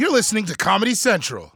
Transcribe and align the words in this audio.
You're 0.00 0.10
listening 0.10 0.46
to 0.46 0.56
Comedy 0.56 0.94
Central. 0.94 1.52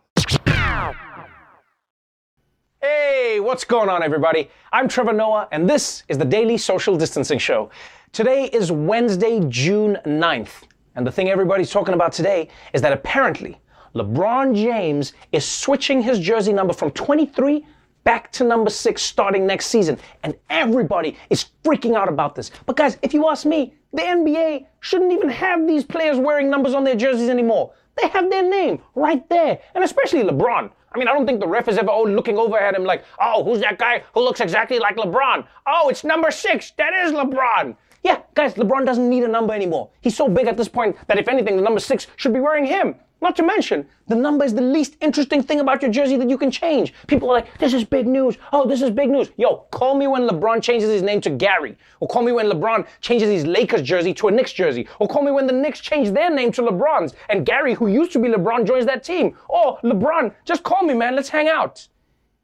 Hey, 2.82 3.40
what's 3.40 3.64
going 3.64 3.88
on, 3.88 4.02
everybody? 4.02 4.50
I'm 4.70 4.86
Trevor 4.86 5.14
Noah, 5.14 5.48
and 5.50 5.66
this 5.66 6.02
is 6.08 6.18
the 6.18 6.26
Daily 6.26 6.58
Social 6.58 6.94
Distancing 6.94 7.38
Show. 7.38 7.70
Today 8.12 8.50
is 8.52 8.70
Wednesday, 8.70 9.40
June 9.48 9.96
9th, 10.04 10.64
and 10.94 11.06
the 11.06 11.10
thing 11.10 11.30
everybody's 11.30 11.70
talking 11.70 11.94
about 11.94 12.12
today 12.12 12.48
is 12.74 12.82
that 12.82 12.92
apparently 12.92 13.58
LeBron 13.94 14.54
James 14.54 15.14
is 15.32 15.48
switching 15.48 16.02
his 16.02 16.20
jersey 16.20 16.52
number 16.52 16.74
from 16.74 16.90
23 16.90 17.66
back 18.04 18.30
to 18.32 18.44
number 18.44 18.68
6 18.68 19.02
starting 19.02 19.46
next 19.46 19.68
season, 19.68 19.98
and 20.22 20.34
everybody 20.50 21.16
is 21.30 21.46
freaking 21.64 21.96
out 21.96 22.10
about 22.10 22.34
this. 22.34 22.50
But 22.66 22.76
guys, 22.76 22.98
if 23.00 23.14
you 23.14 23.26
ask 23.26 23.46
me, 23.46 23.72
the 23.94 24.02
NBA 24.02 24.66
shouldn't 24.80 25.12
even 25.12 25.30
have 25.30 25.66
these 25.66 25.82
players 25.82 26.18
wearing 26.18 26.50
numbers 26.50 26.74
on 26.74 26.84
their 26.84 26.94
jerseys 26.94 27.30
anymore. 27.30 27.72
They 28.00 28.08
have 28.08 28.30
their 28.30 28.48
name 28.48 28.80
right 28.94 29.28
there, 29.28 29.60
and 29.74 29.84
especially 29.84 30.22
LeBron. 30.22 30.70
I 30.94 30.98
mean, 30.98 31.08
I 31.08 31.12
don't 31.12 31.26
think 31.26 31.40
the 31.40 31.48
ref 31.48 31.68
is 31.68 31.76
ever 31.78 31.90
looking 31.92 32.38
over 32.38 32.56
at 32.58 32.74
him 32.74 32.84
like, 32.84 33.04
oh, 33.20 33.44
who's 33.44 33.60
that 33.60 33.78
guy 33.78 34.04
who 34.14 34.20
looks 34.20 34.40
exactly 34.40 34.78
like 34.78 34.96
LeBron? 34.96 35.46
Oh, 35.66 35.88
it's 35.88 36.04
number 36.04 36.30
six. 36.30 36.72
That 36.72 36.94
is 36.94 37.12
LeBron. 37.12 37.76
Yeah, 38.04 38.20
guys, 38.34 38.54
LeBron 38.54 38.84
doesn't 38.84 39.08
need 39.08 39.24
a 39.24 39.28
number 39.28 39.54
anymore. 39.54 39.90
He's 40.02 40.16
so 40.16 40.28
big 40.28 40.46
at 40.46 40.56
this 40.56 40.68
point 40.68 40.96
that 41.08 41.18
if 41.18 41.26
anything, 41.26 41.56
the 41.56 41.62
number 41.62 41.80
six 41.80 42.06
should 42.16 42.32
be 42.34 42.40
wearing 42.40 42.66
him. 42.66 42.96
Not 43.24 43.36
to 43.36 43.42
mention, 43.42 43.86
the 44.06 44.14
number 44.14 44.44
is 44.44 44.52
the 44.52 44.60
least 44.60 44.98
interesting 45.00 45.42
thing 45.42 45.60
about 45.60 45.80
your 45.80 45.90
jersey 45.90 46.18
that 46.18 46.28
you 46.28 46.36
can 46.36 46.50
change. 46.50 46.92
People 47.06 47.30
are 47.30 47.32
like, 47.32 47.56
this 47.56 47.72
is 47.72 47.82
big 47.82 48.06
news. 48.06 48.36
Oh, 48.52 48.68
this 48.68 48.82
is 48.82 48.90
big 48.90 49.08
news. 49.08 49.30
Yo, 49.38 49.64
call 49.70 49.94
me 49.94 50.06
when 50.06 50.28
LeBron 50.28 50.62
changes 50.62 50.90
his 50.90 51.00
name 51.00 51.22
to 51.22 51.30
Gary. 51.30 51.78
Or 52.00 52.06
call 52.06 52.22
me 52.22 52.32
when 52.32 52.50
LeBron 52.50 52.86
changes 53.00 53.30
his 53.30 53.46
Lakers 53.46 53.80
jersey 53.80 54.12
to 54.12 54.28
a 54.28 54.30
Knicks 54.30 54.52
jersey. 54.52 54.86
Or 54.98 55.08
call 55.08 55.22
me 55.22 55.30
when 55.30 55.46
the 55.46 55.54
Knicks 55.54 55.80
change 55.80 56.10
their 56.10 56.28
name 56.28 56.52
to 56.52 56.60
LeBron's 56.60 57.14
and 57.30 57.46
Gary, 57.46 57.72
who 57.72 57.86
used 57.86 58.12
to 58.12 58.18
be 58.18 58.28
LeBron, 58.28 58.66
joins 58.66 58.84
that 58.84 59.02
team. 59.02 59.34
Or 59.48 59.78
LeBron, 59.82 60.34
just 60.44 60.62
call 60.62 60.82
me, 60.82 60.92
man. 60.92 61.16
Let's 61.16 61.30
hang 61.30 61.48
out. 61.48 61.88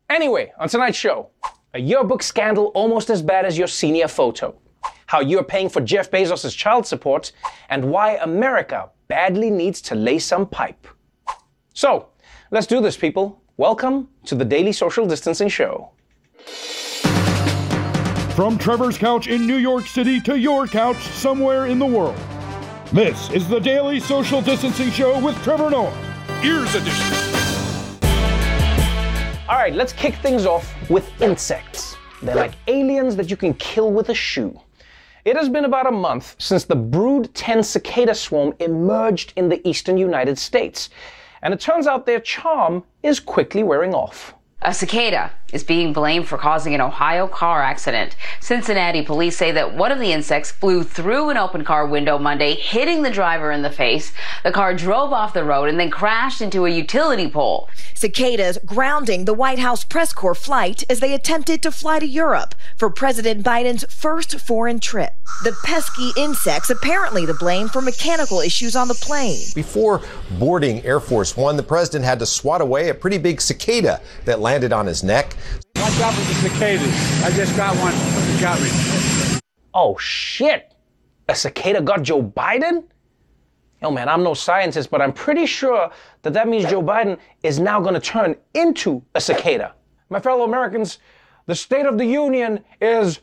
Anyway, 0.08 0.50
on 0.58 0.70
tonight's 0.70 0.96
show, 0.96 1.28
a 1.74 1.78
yearbook 1.78 2.22
scandal 2.22 2.68
almost 2.68 3.10
as 3.10 3.20
bad 3.20 3.44
as 3.44 3.58
your 3.58 3.68
senior 3.68 4.08
photo. 4.08 4.56
How 5.04 5.20
you're 5.20 5.44
paying 5.44 5.68
for 5.68 5.82
Jeff 5.82 6.10
Bezos' 6.10 6.56
child 6.56 6.86
support, 6.86 7.32
and 7.68 7.84
why 7.84 8.16
America 8.16 8.88
badly 9.10 9.50
needs 9.50 9.80
to 9.80 9.96
lay 9.96 10.20
some 10.20 10.46
pipe. 10.46 10.86
So, 11.74 12.10
let's 12.52 12.68
do 12.68 12.80
this, 12.80 12.96
people. 12.96 13.42
Welcome 13.56 14.08
to 14.26 14.36
the 14.36 14.44
Daily 14.44 14.70
Social 14.70 15.04
Distancing 15.04 15.48
Show. 15.48 15.90
From 18.36 18.56
Trevor's 18.56 18.96
couch 18.96 19.26
in 19.26 19.48
New 19.48 19.56
York 19.56 19.88
City 19.88 20.20
to 20.20 20.38
your 20.38 20.68
couch 20.68 21.02
somewhere 21.02 21.66
in 21.66 21.80
the 21.80 21.86
world. 21.86 22.16
This 22.92 23.28
is 23.30 23.48
the 23.48 23.58
Daily 23.58 23.98
Social 23.98 24.40
Distancing 24.40 24.92
Show 24.92 25.18
with 25.18 25.36
Trevor 25.42 25.70
Noah. 25.70 25.92
Ears 26.44 26.72
Edition. 26.76 27.12
All 29.48 29.56
right, 29.56 29.74
let's 29.74 29.92
kick 29.92 30.14
things 30.22 30.46
off 30.46 30.72
with 30.88 31.20
insects. 31.20 31.96
They're 32.22 32.36
like 32.36 32.52
aliens 32.68 33.16
that 33.16 33.28
you 33.28 33.36
can 33.36 33.54
kill 33.54 33.90
with 33.90 34.10
a 34.10 34.14
shoe. 34.14 34.56
It 35.30 35.36
has 35.36 35.48
been 35.48 35.64
about 35.64 35.86
a 35.86 35.92
month 35.92 36.34
since 36.38 36.64
the 36.64 36.74
Brood 36.74 37.32
10 37.36 37.62
cicada 37.62 38.16
swarm 38.16 38.52
emerged 38.58 39.32
in 39.36 39.48
the 39.48 39.64
eastern 39.64 39.96
United 39.96 40.36
States, 40.36 40.90
and 41.42 41.54
it 41.54 41.60
turns 41.60 41.86
out 41.86 42.04
their 42.04 42.18
charm 42.18 42.82
is 43.04 43.20
quickly 43.20 43.62
wearing 43.62 43.94
off. 43.94 44.34
A 44.62 44.74
cicada 44.74 45.30
is 45.52 45.64
being 45.64 45.92
blamed 45.92 46.28
for 46.28 46.38
causing 46.38 46.74
an 46.74 46.80
Ohio 46.80 47.26
car 47.26 47.62
accident. 47.62 48.16
Cincinnati 48.40 49.02
police 49.02 49.36
say 49.36 49.52
that 49.52 49.74
one 49.74 49.92
of 49.92 49.98
the 49.98 50.12
insects 50.12 50.50
flew 50.50 50.82
through 50.82 51.30
an 51.30 51.36
open 51.36 51.64
car 51.64 51.86
window 51.86 52.18
Monday, 52.18 52.54
hitting 52.54 53.02
the 53.02 53.10
driver 53.10 53.50
in 53.50 53.62
the 53.62 53.70
face. 53.70 54.12
The 54.44 54.52
car 54.52 54.74
drove 54.74 55.12
off 55.12 55.34
the 55.34 55.44
road 55.44 55.68
and 55.68 55.78
then 55.78 55.90
crashed 55.90 56.40
into 56.40 56.66
a 56.66 56.70
utility 56.70 57.28
pole. 57.28 57.68
Cicadas 57.94 58.58
grounding 58.64 59.24
the 59.24 59.34
White 59.34 59.58
House 59.58 59.84
press 59.84 60.12
corps 60.12 60.34
flight 60.34 60.84
as 60.88 61.00
they 61.00 61.14
attempted 61.14 61.62
to 61.62 61.70
fly 61.70 61.98
to 61.98 62.06
Europe 62.06 62.54
for 62.76 62.90
President 62.90 63.44
Biden's 63.44 63.84
first 63.92 64.38
foreign 64.40 64.80
trip. 64.80 65.14
The 65.44 65.56
pesky 65.64 66.10
insects 66.16 66.70
apparently 66.70 67.26
to 67.26 67.34
blame 67.34 67.68
for 67.68 67.80
mechanical 67.80 68.40
issues 68.40 68.76
on 68.76 68.88
the 68.88 68.94
plane. 68.94 69.40
Before 69.54 70.02
boarding 70.38 70.84
Air 70.84 71.00
Force 71.00 71.36
One, 71.36 71.56
the 71.56 71.62
president 71.62 72.04
had 72.04 72.18
to 72.18 72.26
swat 72.26 72.60
away 72.60 72.88
a 72.88 72.94
pretty 72.94 73.18
big 73.18 73.40
cicada 73.40 74.00
that 74.24 74.40
landed 74.40 74.72
on 74.72 74.86
his 74.86 75.02
neck. 75.02 75.36
Watch 75.76 76.00
out 76.00 76.14
for 76.14 76.20
the 76.20 76.34
cicadas. 76.48 77.24
I 77.24 77.30
just 77.30 77.56
got 77.56 77.76
one. 77.76 77.94
It 77.94 78.40
got 78.40 78.60
me. 78.60 79.40
Oh 79.72 79.96
shit! 79.98 80.74
A 81.28 81.34
cicada 81.34 81.80
got 81.80 82.02
Joe 82.02 82.22
Biden? 82.22 82.84
Yo, 83.82 83.90
man, 83.90 84.08
I'm 84.08 84.22
no 84.22 84.34
scientist, 84.34 84.90
but 84.90 85.00
I'm 85.00 85.12
pretty 85.12 85.46
sure 85.46 85.90
that 86.22 86.34
that 86.34 86.48
means 86.48 86.68
Joe 86.68 86.82
Biden 86.82 87.18
is 87.42 87.58
now 87.58 87.80
going 87.80 87.94
to 87.94 88.00
turn 88.00 88.36
into 88.52 89.02
a 89.14 89.20
cicada. 89.20 89.74
My 90.10 90.20
fellow 90.20 90.44
Americans, 90.44 90.98
the 91.46 91.54
State 91.54 91.86
of 91.86 91.96
the 91.96 92.04
Union 92.04 92.62
is. 92.80 93.20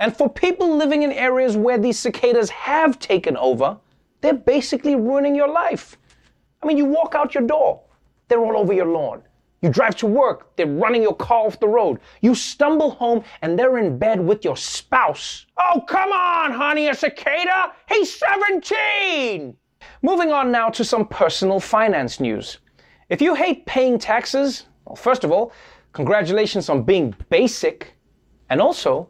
And 0.00 0.16
for 0.16 0.28
people 0.28 0.76
living 0.76 1.02
in 1.02 1.12
areas 1.12 1.56
where 1.56 1.78
these 1.78 1.98
cicadas 1.98 2.50
have 2.50 2.98
taken 2.98 3.36
over, 3.36 3.78
they're 4.22 4.34
basically 4.34 4.96
ruining 4.96 5.36
your 5.36 5.48
life. 5.48 5.96
I 6.62 6.66
mean, 6.66 6.78
you 6.78 6.86
walk 6.86 7.14
out 7.14 7.34
your 7.34 7.46
door, 7.46 7.82
they're 8.28 8.40
all 8.40 8.56
over 8.56 8.72
your 8.72 8.86
lawn. 8.86 9.22
You 9.64 9.70
drive 9.70 9.96
to 9.96 10.06
work, 10.06 10.54
they're 10.56 10.66
running 10.66 11.00
your 11.00 11.16
car 11.16 11.46
off 11.46 11.58
the 11.58 11.66
road. 11.66 11.98
You 12.20 12.34
stumble 12.34 12.90
home 12.90 13.24
and 13.40 13.58
they're 13.58 13.78
in 13.78 13.96
bed 13.96 14.20
with 14.20 14.44
your 14.44 14.58
spouse. 14.58 15.46
Oh, 15.56 15.80
come 15.88 16.12
on, 16.12 16.52
honey, 16.52 16.88
a 16.88 16.94
cicada? 16.94 17.72
He's 17.88 18.14
17! 18.18 19.56
Moving 20.02 20.32
on 20.32 20.52
now 20.52 20.68
to 20.68 20.84
some 20.84 21.08
personal 21.08 21.60
finance 21.60 22.20
news. 22.20 22.58
If 23.08 23.22
you 23.22 23.34
hate 23.34 23.64
paying 23.64 23.98
taxes, 23.98 24.66
well, 24.84 24.96
first 24.96 25.24
of 25.24 25.32
all, 25.32 25.50
congratulations 25.94 26.68
on 26.68 26.82
being 26.82 27.14
basic, 27.30 27.94
and 28.50 28.60
also, 28.60 29.08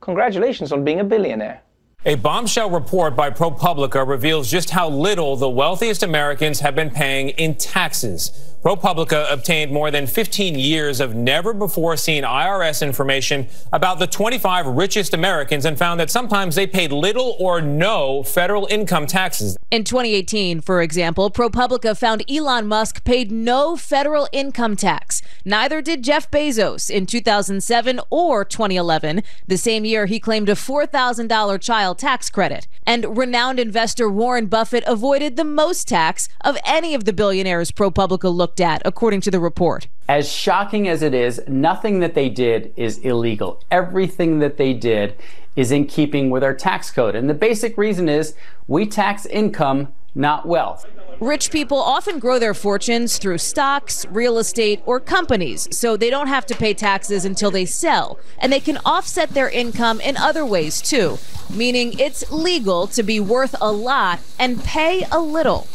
congratulations 0.00 0.72
on 0.72 0.82
being 0.82 1.00
a 1.00 1.04
billionaire. 1.04 1.60
A 2.06 2.14
bombshell 2.14 2.70
report 2.70 3.14
by 3.14 3.28
ProPublica 3.28 4.08
reveals 4.08 4.50
just 4.50 4.70
how 4.70 4.88
little 4.88 5.36
the 5.36 5.50
wealthiest 5.50 6.02
Americans 6.02 6.60
have 6.60 6.74
been 6.74 6.88
paying 6.88 7.28
in 7.28 7.56
taxes. 7.56 8.32
ProPublica 8.62 9.30
obtained 9.32 9.72
more 9.72 9.90
than 9.90 10.06
15 10.06 10.58
years 10.58 11.00
of 11.00 11.14
never 11.14 11.54
before 11.54 11.96
seen 11.96 12.24
IRS 12.24 12.86
information 12.86 13.48
about 13.72 13.98
the 13.98 14.06
25 14.06 14.66
richest 14.66 15.14
Americans 15.14 15.64
and 15.64 15.78
found 15.78 15.98
that 15.98 16.10
sometimes 16.10 16.56
they 16.56 16.66
paid 16.66 16.92
little 16.92 17.36
or 17.38 17.62
no 17.62 18.22
federal 18.22 18.66
income 18.70 19.06
taxes. 19.06 19.56
In 19.70 19.84
2018, 19.84 20.60
for 20.60 20.82
example, 20.82 21.30
ProPublica 21.30 21.96
found 21.96 22.22
Elon 22.30 22.66
Musk 22.66 23.02
paid 23.02 23.32
no 23.32 23.76
federal 23.76 24.28
income 24.30 24.76
tax. 24.76 25.22
Neither 25.46 25.80
did 25.80 26.02
Jeff 26.02 26.30
Bezos 26.30 26.90
in 26.90 27.06
2007 27.06 27.98
or 28.10 28.44
2011, 28.44 29.22
the 29.46 29.56
same 29.56 29.86
year 29.86 30.04
he 30.04 30.20
claimed 30.20 30.50
a 30.50 30.54
$4,000 30.54 31.60
child 31.62 31.89
tax 31.94 32.28
credit. 32.28 32.68
And 32.84 33.16
renowned 33.16 33.58
investor 33.58 34.10
Warren 34.10 34.46
Buffett 34.46 34.84
avoided 34.86 35.36
the 35.36 35.44
most 35.44 35.88
tax 35.88 36.28
of 36.42 36.58
any 36.64 36.94
of 36.94 37.04
the 37.04 37.12
billionaires 37.12 37.70
ProPublica 37.70 38.32
looked 38.34 38.50
looked 38.50 38.60
at, 38.60 38.82
according 38.84 39.20
to 39.20 39.30
the 39.30 39.38
report. 39.38 39.86
As 40.08 40.28
shocking 40.28 40.88
as 40.88 41.02
it 41.02 41.14
is, 41.14 41.40
nothing 41.46 42.00
that 42.00 42.14
they 42.14 42.28
did 42.28 42.72
is 42.76 42.98
illegal. 42.98 43.62
Everything 43.70 44.40
that 44.40 44.56
they 44.56 44.74
did 44.74 45.14
is 45.54 45.70
in 45.70 45.86
keeping 45.86 46.30
with 46.30 46.42
our 46.42 46.54
tax 46.54 46.90
code. 46.90 47.14
And 47.14 47.28
the 47.30 47.34
basic 47.34 47.78
reason 47.78 48.08
is 48.08 48.34
we 48.66 48.86
tax 48.86 49.24
income, 49.26 49.92
not 50.14 50.46
wealth. 50.46 50.84
Rich 51.20 51.50
people 51.50 51.76
often 51.76 52.18
grow 52.18 52.38
their 52.38 52.54
fortunes 52.54 53.18
through 53.18 53.36
stocks, 53.36 54.06
real 54.06 54.38
estate, 54.38 54.80
or 54.86 54.98
companies, 54.98 55.68
so 55.70 55.94
they 55.94 56.08
don't 56.08 56.28
have 56.28 56.46
to 56.46 56.54
pay 56.54 56.72
taxes 56.72 57.26
until 57.26 57.50
they 57.50 57.66
sell. 57.66 58.18
And 58.38 58.50
they 58.50 58.58
can 58.58 58.78
offset 58.86 59.28
their 59.28 59.50
income 59.50 60.00
in 60.00 60.16
other 60.16 60.46
ways 60.46 60.80
too, 60.80 61.18
meaning 61.50 61.98
it's 61.98 62.32
legal 62.32 62.86
to 62.86 63.02
be 63.02 63.20
worth 63.20 63.54
a 63.60 63.70
lot 63.70 64.20
and 64.38 64.64
pay 64.64 65.04
a 65.12 65.20
little. 65.20 65.68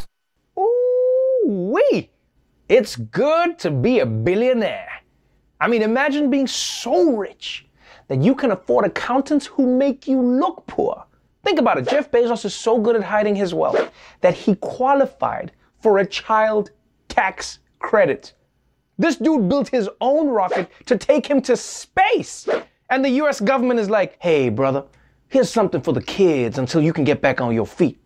Ooh, 0.58 1.44
wee! 1.46 2.10
It's 2.68 2.96
good 2.96 3.60
to 3.60 3.70
be 3.70 4.00
a 4.00 4.06
billionaire. 4.08 4.90
I 5.62 5.68
mean, 5.68 5.84
imagine 5.84 6.32
being 6.32 6.48
so 6.48 7.16
rich 7.16 7.68
that 8.08 8.24
you 8.24 8.34
can 8.34 8.50
afford 8.50 8.86
accountants 8.86 9.46
who 9.46 9.78
make 9.78 10.08
you 10.08 10.20
look 10.20 10.66
poor. 10.66 11.06
Think 11.46 11.60
about 11.60 11.78
it. 11.78 11.88
Jeff 11.88 12.10
Bezos 12.10 12.44
is 12.44 12.56
so 12.56 12.80
good 12.80 12.96
at 12.96 13.04
hiding 13.04 13.36
his 13.36 13.54
wealth 13.54 13.92
that 14.22 14.34
he 14.34 14.56
qualified 14.56 15.52
for 15.80 16.00
a 16.00 16.06
child 16.06 16.72
tax 17.08 17.60
credit. 17.78 18.34
This 18.98 19.18
dude 19.18 19.48
built 19.48 19.70
his 19.70 19.88
own 20.02 20.28
rocket 20.28 20.72
to 20.88 20.98
take 20.98 21.28
him 21.28 21.44
to 21.44 21.56
space. 21.56 22.50
And 22.90 23.06
the 23.06 23.12
US 23.22 23.40
government 23.40 23.80
is 23.80 23.92
like, 23.92 24.18
hey, 24.20 24.50
brother, 24.50 24.86
here's 25.28 25.52
something 25.52 25.82
for 25.82 25.94
the 25.94 26.02
kids 26.02 26.58
until 26.58 26.82
you 26.82 26.92
can 26.92 27.04
get 27.04 27.22
back 27.22 27.40
on 27.40 27.54
your 27.54 27.68
feet. 27.68 28.02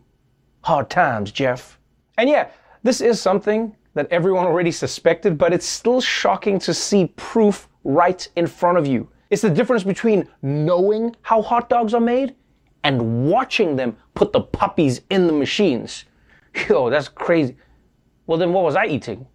Hard 0.62 0.90
times, 0.90 1.32
Jeff. 1.32 1.80
And 2.18 2.30
yeah, 2.30 2.50
this 2.84 3.00
is 3.00 3.22
something 3.22 3.74
that 3.94 4.12
everyone 4.12 4.46
already 4.48 4.72
suspected, 4.72 5.38
but 5.38 5.54
it's 5.54 5.66
still 5.66 6.02
shocking 6.02 6.60
to 6.60 6.74
see 6.74 7.14
proof 7.16 7.70
right 7.86 8.28
in 8.36 8.48
front 8.48 8.78
of 8.78 8.86
you. 8.86 9.08
It's 9.30 9.44
the 9.44 9.50
difference 9.50 9.84
between 9.84 10.28
knowing 10.42 11.16
how 11.22 11.42
hot 11.42 11.70
dogs 11.70 11.94
are 11.94 12.02
made 12.02 12.36
and 12.84 13.30
watching 13.30 13.76
them 13.76 13.98
put 14.14 14.32
the 14.32 14.42
puppies 14.42 15.02
in 15.10 15.28
the 15.28 15.34
machines. 15.34 16.06
Yo, 16.70 16.90
that's 16.90 17.08
crazy. 17.08 17.56
Well, 18.28 18.38
then 18.38 18.54
what 18.54 18.64
was 18.64 18.76
I 18.76 18.86
eating? 18.86 19.26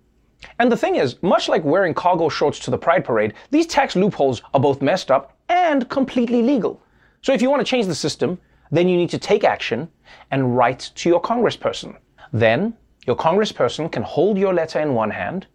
And 0.58 0.70
the 0.70 0.76
thing 0.76 0.96
is, 0.96 1.22
much 1.22 1.48
like 1.48 1.64
wearing 1.64 1.94
cargo 1.94 2.28
shorts 2.28 2.58
to 2.60 2.70
the 2.70 2.78
Pride 2.78 3.04
Parade, 3.04 3.34
these 3.50 3.66
tax 3.66 3.96
loopholes 3.96 4.42
are 4.52 4.60
both 4.60 4.82
messed 4.82 5.10
up 5.10 5.36
and 5.48 5.88
completely 5.88 6.42
legal. 6.42 6.82
So 7.22 7.32
if 7.32 7.40
you 7.40 7.50
want 7.50 7.60
to 7.60 7.70
change 7.70 7.86
the 7.86 7.94
system, 7.94 8.38
then 8.70 8.88
you 8.88 8.96
need 8.96 9.10
to 9.10 9.18
take 9.18 9.44
action 9.44 9.88
and 10.30 10.56
write 10.56 10.90
to 10.96 11.08
your 11.08 11.22
congressperson. 11.22 11.96
Then 12.32 12.76
your 13.06 13.16
congressperson 13.16 13.90
can 13.90 14.02
hold 14.02 14.38
your 14.38 14.54
letter 14.54 14.80
in 14.80 14.94
one 14.94 15.10
hand 15.10 15.46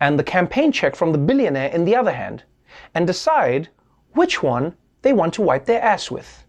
and 0.00 0.18
the 0.18 0.24
campaign 0.24 0.72
check 0.72 0.96
from 0.96 1.12
the 1.12 1.18
billionaire 1.18 1.68
in 1.68 1.84
the 1.84 1.96
other 1.96 2.12
hand 2.12 2.44
and 2.94 3.06
decide 3.06 3.68
which 4.12 4.42
one 4.42 4.74
they 5.02 5.12
want 5.12 5.34
to 5.34 5.42
wipe 5.42 5.66
their 5.66 5.82
ass 5.82 6.10
with. 6.10 6.44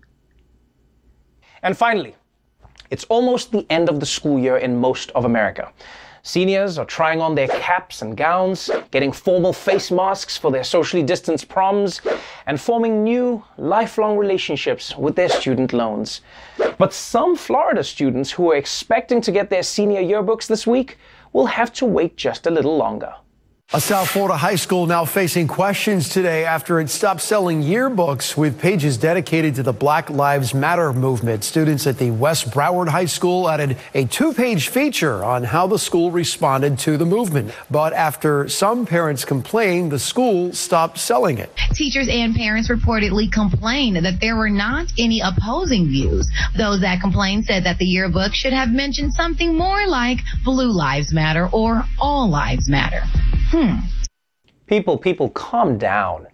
And 1.64 1.78
finally, 1.78 2.16
it's 2.90 3.04
almost 3.06 3.52
the 3.52 3.66
end 3.70 3.90
of 3.90 4.00
the 4.00 4.06
school 4.06 4.40
year 4.40 4.58
in 4.58 4.78
most 4.78 5.12
of 5.12 5.26
America. 5.26 5.72
Seniors 6.24 6.78
are 6.78 6.86
trying 6.86 7.22
on 7.22 7.36
their 7.36 7.48
caps 7.48 8.02
and 8.02 8.18
gowns, 8.18 8.70
getting 8.92 9.14
formal 9.14 9.54
face 9.54 9.92
masks 9.92 10.36
for 10.36 10.52
their 10.52 10.64
socially 10.64 11.02
distanced 11.02 11.48
proms, 11.48 12.02
and 12.48 12.60
forming 12.60 13.02
new, 13.04 13.42
lifelong 13.58 14.18
relationships 14.18 14.96
with 14.98 15.16
their 15.16 15.30
student 15.30 15.72
loans. 15.72 16.20
But 16.78 16.94
some 16.94 17.38
Florida 17.38 17.82
students 17.82 18.32
who 18.32 18.52
are 18.52 18.58
expecting 18.58 19.22
to 19.22 19.32
get 19.32 19.50
their 19.50 19.64
senior 19.64 20.02
yearbooks 20.02 20.48
this 20.48 20.68
week 20.68 20.98
will 21.32 21.46
have 21.46 21.72
to 21.74 21.86
wait 21.86 22.18
just 22.18 22.46
a 22.46 22.52
little 22.52 22.76
longer. 22.76 23.14
A 23.74 23.82
South 23.82 24.08
Florida 24.08 24.38
high 24.38 24.56
school 24.56 24.86
now 24.86 25.04
facing 25.04 25.46
questions 25.46 26.08
today 26.08 26.46
after 26.46 26.80
it 26.80 26.90
stopped 26.90 27.20
selling 27.20 27.62
yearbooks 27.62 28.38
with 28.38 28.58
pages 28.58 28.96
dedicated 28.96 29.56
to 29.56 29.64
the 29.64 29.74
Black 29.74 30.10
Lives 30.10 30.54
Matter 30.54 30.94
movement. 30.94 31.44
Students 31.44 31.86
at 31.86 31.98
the 31.98 32.12
West 32.12 32.50
Broward 32.50 32.88
High 32.88 33.08
School 33.08 33.50
added 33.50 33.76
a 33.94 34.06
two 34.06 34.34
page 34.34 34.70
feature 34.70 35.22
on 35.22 35.44
how 35.44 35.68
the 35.68 35.78
school 35.78 36.12
responded 36.12 36.80
to 36.80 36.96
the 36.96 37.06
movement. 37.06 37.54
But 37.70 37.92
after 37.92 38.48
some 38.48 38.86
parents 38.86 39.26
complained, 39.26 39.92
the 39.92 40.00
school 40.00 40.54
stopped 40.54 40.98
selling 40.98 41.38
it. 41.38 41.52
Teachers 41.74 42.08
and 42.10 42.34
parents 42.34 42.70
reportedly 42.70 43.30
complained 43.30 43.98
that 43.98 44.22
there 44.22 44.38
were 44.38 44.50
not 44.50 44.86
any 44.98 45.20
opposing 45.20 45.88
views. 45.88 46.26
Those 46.56 46.80
that 46.80 47.02
complained 47.02 47.44
said 47.44 47.66
that 47.66 47.80
the 47.80 47.86
yearbook 47.86 48.34
should 48.34 48.54
have 48.54 48.70
mentioned 48.70 49.14
something 49.14 49.58
more 49.58 49.86
like 49.88 50.20
Blue 50.46 50.72
Lives 50.72 51.14
Matter 51.14 51.50
or 51.52 51.84
All 52.00 52.30
Lives 52.30 52.70
Matter. 52.70 53.04
Hmm. 53.50 53.78
People, 54.66 54.98
people, 54.98 55.30
calm 55.30 55.78
down. 55.78 56.28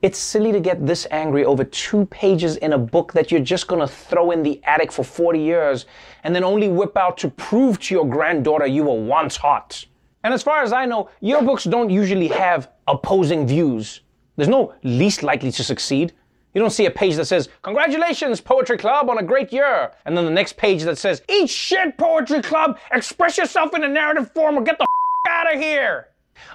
It's 0.00 0.16
silly 0.16 0.52
to 0.52 0.60
get 0.60 0.86
this 0.86 1.08
angry 1.10 1.44
over 1.44 1.64
two 1.64 2.06
pages 2.06 2.56
in 2.58 2.72
a 2.72 2.78
book 2.78 3.12
that 3.14 3.32
you're 3.32 3.40
just 3.40 3.66
gonna 3.66 3.88
throw 3.88 4.30
in 4.30 4.44
the 4.44 4.60
attic 4.62 4.92
for 4.92 5.02
40 5.02 5.40
years 5.40 5.86
and 6.22 6.32
then 6.32 6.44
only 6.44 6.68
whip 6.68 6.96
out 6.96 7.18
to 7.18 7.30
prove 7.30 7.80
to 7.80 7.94
your 7.96 8.08
granddaughter 8.08 8.66
you 8.66 8.84
were 8.84 8.94
once 8.94 9.36
hot. 9.36 9.84
And 10.22 10.32
as 10.32 10.44
far 10.44 10.62
as 10.62 10.72
I 10.72 10.84
know, 10.86 11.10
your 11.20 11.42
books 11.42 11.64
don't 11.64 11.90
usually 11.90 12.28
have 12.28 12.70
opposing 12.86 13.44
views. 13.44 14.02
There's 14.36 14.48
no 14.48 14.72
least 14.84 15.24
likely 15.24 15.50
to 15.50 15.64
succeed. 15.64 16.12
You 16.54 16.60
don't 16.60 16.70
see 16.70 16.86
a 16.86 16.92
page 16.92 17.16
that 17.16 17.24
says, 17.24 17.48
Congratulations, 17.62 18.40
Poetry 18.40 18.78
Club, 18.78 19.10
on 19.10 19.18
a 19.18 19.22
great 19.24 19.52
year. 19.52 19.90
And 20.04 20.16
then 20.16 20.26
the 20.26 20.30
next 20.30 20.56
page 20.56 20.84
that 20.84 20.98
says, 20.98 21.22
Eat 21.28 21.50
shit, 21.50 21.98
Poetry 21.98 22.40
Club, 22.40 22.78
express 22.92 23.36
yourself 23.36 23.74
in 23.74 23.82
a 23.82 23.88
narrative 23.88 24.30
form 24.30 24.56
or 24.56 24.62
get 24.62 24.78
the 24.78 24.84
f 24.84 25.32
out 25.32 25.54
of 25.54 25.60
here. 25.60 26.06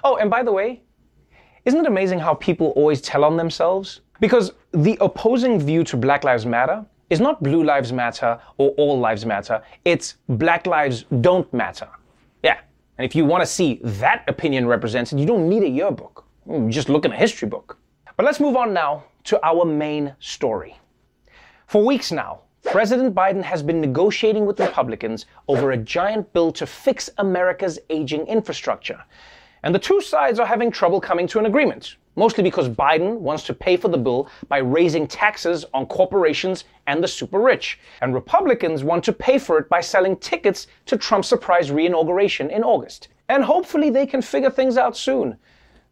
Oh, 0.04 0.16
and 0.16 0.30
by 0.30 0.42
the 0.42 0.52
way, 0.52 0.82
isn't 1.64 1.80
it 1.80 1.86
amazing 1.86 2.18
how 2.18 2.34
people 2.34 2.68
always 2.76 3.00
tell 3.00 3.24
on 3.24 3.36
themselves? 3.36 4.00
Because 4.20 4.52
the 4.72 4.96
opposing 5.00 5.60
view 5.60 5.84
to 5.84 5.96
Black 5.96 6.24
Lives 6.24 6.46
Matter 6.46 6.84
is 7.10 7.20
not 7.20 7.42
Blue 7.42 7.62
Lives 7.62 7.92
Matter 7.92 8.38
or 8.58 8.70
All 8.70 8.98
Lives 8.98 9.24
Matter, 9.24 9.62
it's 9.84 10.16
Black 10.28 10.66
Lives 10.66 11.04
Don't 11.20 11.50
Matter. 11.52 11.88
Yeah, 12.42 12.58
and 12.98 13.04
if 13.04 13.14
you 13.14 13.24
want 13.24 13.42
to 13.42 13.46
see 13.46 13.80
that 13.82 14.24
opinion 14.28 14.66
represented, 14.66 15.18
you 15.18 15.26
don't 15.26 15.48
need 15.48 15.62
a 15.62 15.68
yearbook. 15.68 16.24
You 16.46 16.68
just 16.70 16.88
look 16.88 17.04
in 17.04 17.12
a 17.12 17.16
history 17.16 17.48
book. 17.48 17.78
But 18.16 18.24
let's 18.24 18.40
move 18.40 18.56
on 18.56 18.72
now 18.72 19.04
to 19.24 19.38
our 19.46 19.64
main 19.64 20.14
story. 20.18 20.78
For 21.66 21.84
weeks 21.84 22.10
now, 22.10 22.40
President 22.64 23.14
Biden 23.14 23.42
has 23.42 23.62
been 23.62 23.80
negotiating 23.80 24.44
with 24.44 24.58
Republicans 24.58 25.26
over 25.46 25.70
a 25.70 25.76
giant 25.76 26.32
bill 26.32 26.50
to 26.52 26.66
fix 26.66 27.08
America's 27.18 27.78
aging 27.88 28.26
infrastructure. 28.26 29.02
And 29.62 29.74
the 29.74 29.78
two 29.78 30.00
sides 30.00 30.38
are 30.38 30.46
having 30.46 30.70
trouble 30.70 31.00
coming 31.00 31.26
to 31.28 31.38
an 31.38 31.46
agreement, 31.46 31.96
mostly 32.14 32.44
because 32.44 32.68
Biden 32.68 33.18
wants 33.18 33.42
to 33.44 33.54
pay 33.54 33.76
for 33.76 33.88
the 33.88 33.98
bill 33.98 34.28
by 34.48 34.58
raising 34.58 35.06
taxes 35.06 35.64
on 35.74 35.86
corporations 35.86 36.64
and 36.86 37.02
the 37.02 37.08
super 37.08 37.40
rich, 37.40 37.80
and 38.00 38.14
Republicans 38.14 38.84
want 38.84 39.04
to 39.04 39.12
pay 39.12 39.38
for 39.38 39.58
it 39.58 39.68
by 39.68 39.80
selling 39.80 40.16
tickets 40.16 40.68
to 40.86 40.96
Trump's 40.96 41.28
surprise 41.28 41.70
reinauguration 41.70 42.50
in 42.50 42.62
August. 42.62 43.08
And 43.28 43.42
hopefully 43.44 43.90
they 43.90 44.06
can 44.06 44.22
figure 44.22 44.50
things 44.50 44.76
out 44.76 44.96
soon. 44.96 45.36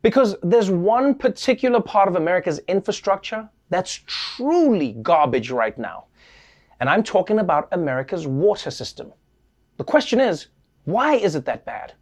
Because 0.03 0.37
there's 0.43 0.71
one 0.71 1.15
particular 1.15 1.81
part 1.81 2.09
of 2.09 2.17
America's 2.17 2.61
infrastructure 2.69 3.49
that's 3.71 4.01
truly 4.07 4.93
garbage 5.03 5.51
right 5.51 5.77
now. 5.77 6.05
And 6.79 6.89
I'm 6.89 7.03
talking 7.03 7.41
about 7.41 7.69
America's 7.73 8.27
water 8.27 8.71
system. 8.71 9.12
The 9.77 9.85
question 9.85 10.21
is, 10.21 10.49
why 10.85 11.15
is 11.15 11.35
it 11.35 11.45
that 11.47 11.65
bad? 11.65 11.95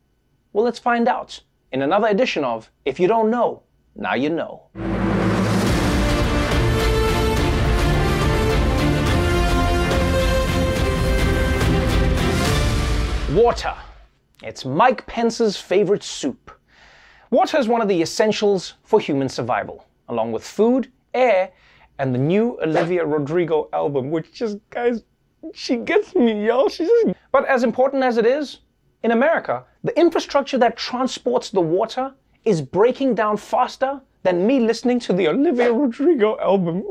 Well, 0.52 0.64
let's 0.64 0.78
find 0.78 1.08
out 1.08 1.40
in 1.74 1.82
another 1.82 2.06
edition 2.06 2.44
of 2.44 2.70
If 2.84 3.00
You 3.00 3.08
Don't 3.08 3.32
Know, 3.32 3.64
Now 3.96 4.14
You 4.14 4.30
Know. 4.30 4.68
Water. 13.34 13.74
It's 14.44 14.64
Mike 14.64 15.04
Pence's 15.08 15.56
favorite 15.56 16.04
soup. 16.04 16.52
Water 17.30 17.58
is 17.58 17.66
one 17.66 17.82
of 17.82 17.88
the 17.88 18.00
essentials 18.00 18.74
for 18.84 19.00
human 19.00 19.28
survival, 19.28 19.84
along 20.08 20.30
with 20.30 20.44
food, 20.44 20.92
air, 21.12 21.50
and 21.98 22.14
the 22.14 22.20
new 22.20 22.56
Olivia 22.62 23.04
Rodrigo 23.04 23.68
album, 23.72 24.12
which 24.12 24.32
just, 24.32 24.58
guys, 24.70 25.02
she 25.52 25.78
gets 25.78 26.14
me, 26.14 26.46
y'all. 26.46 26.68
She 26.68 26.84
just. 26.84 27.16
But 27.32 27.46
as 27.46 27.64
important 27.64 28.04
as 28.04 28.16
it 28.16 28.26
is, 28.26 28.60
in 29.04 29.10
America, 29.10 29.64
the 29.84 29.96
infrastructure 30.00 30.56
that 30.56 30.78
transports 30.78 31.50
the 31.50 31.60
water 31.60 32.14
is 32.46 32.62
breaking 32.62 33.14
down 33.14 33.36
faster 33.36 34.00
than 34.24 34.46
me 34.46 34.58
listening 34.58 34.98
to 35.00 35.12
the 35.12 35.28
Olivia 35.28 35.72
Rodrigo 35.72 36.38
album. 36.40 36.82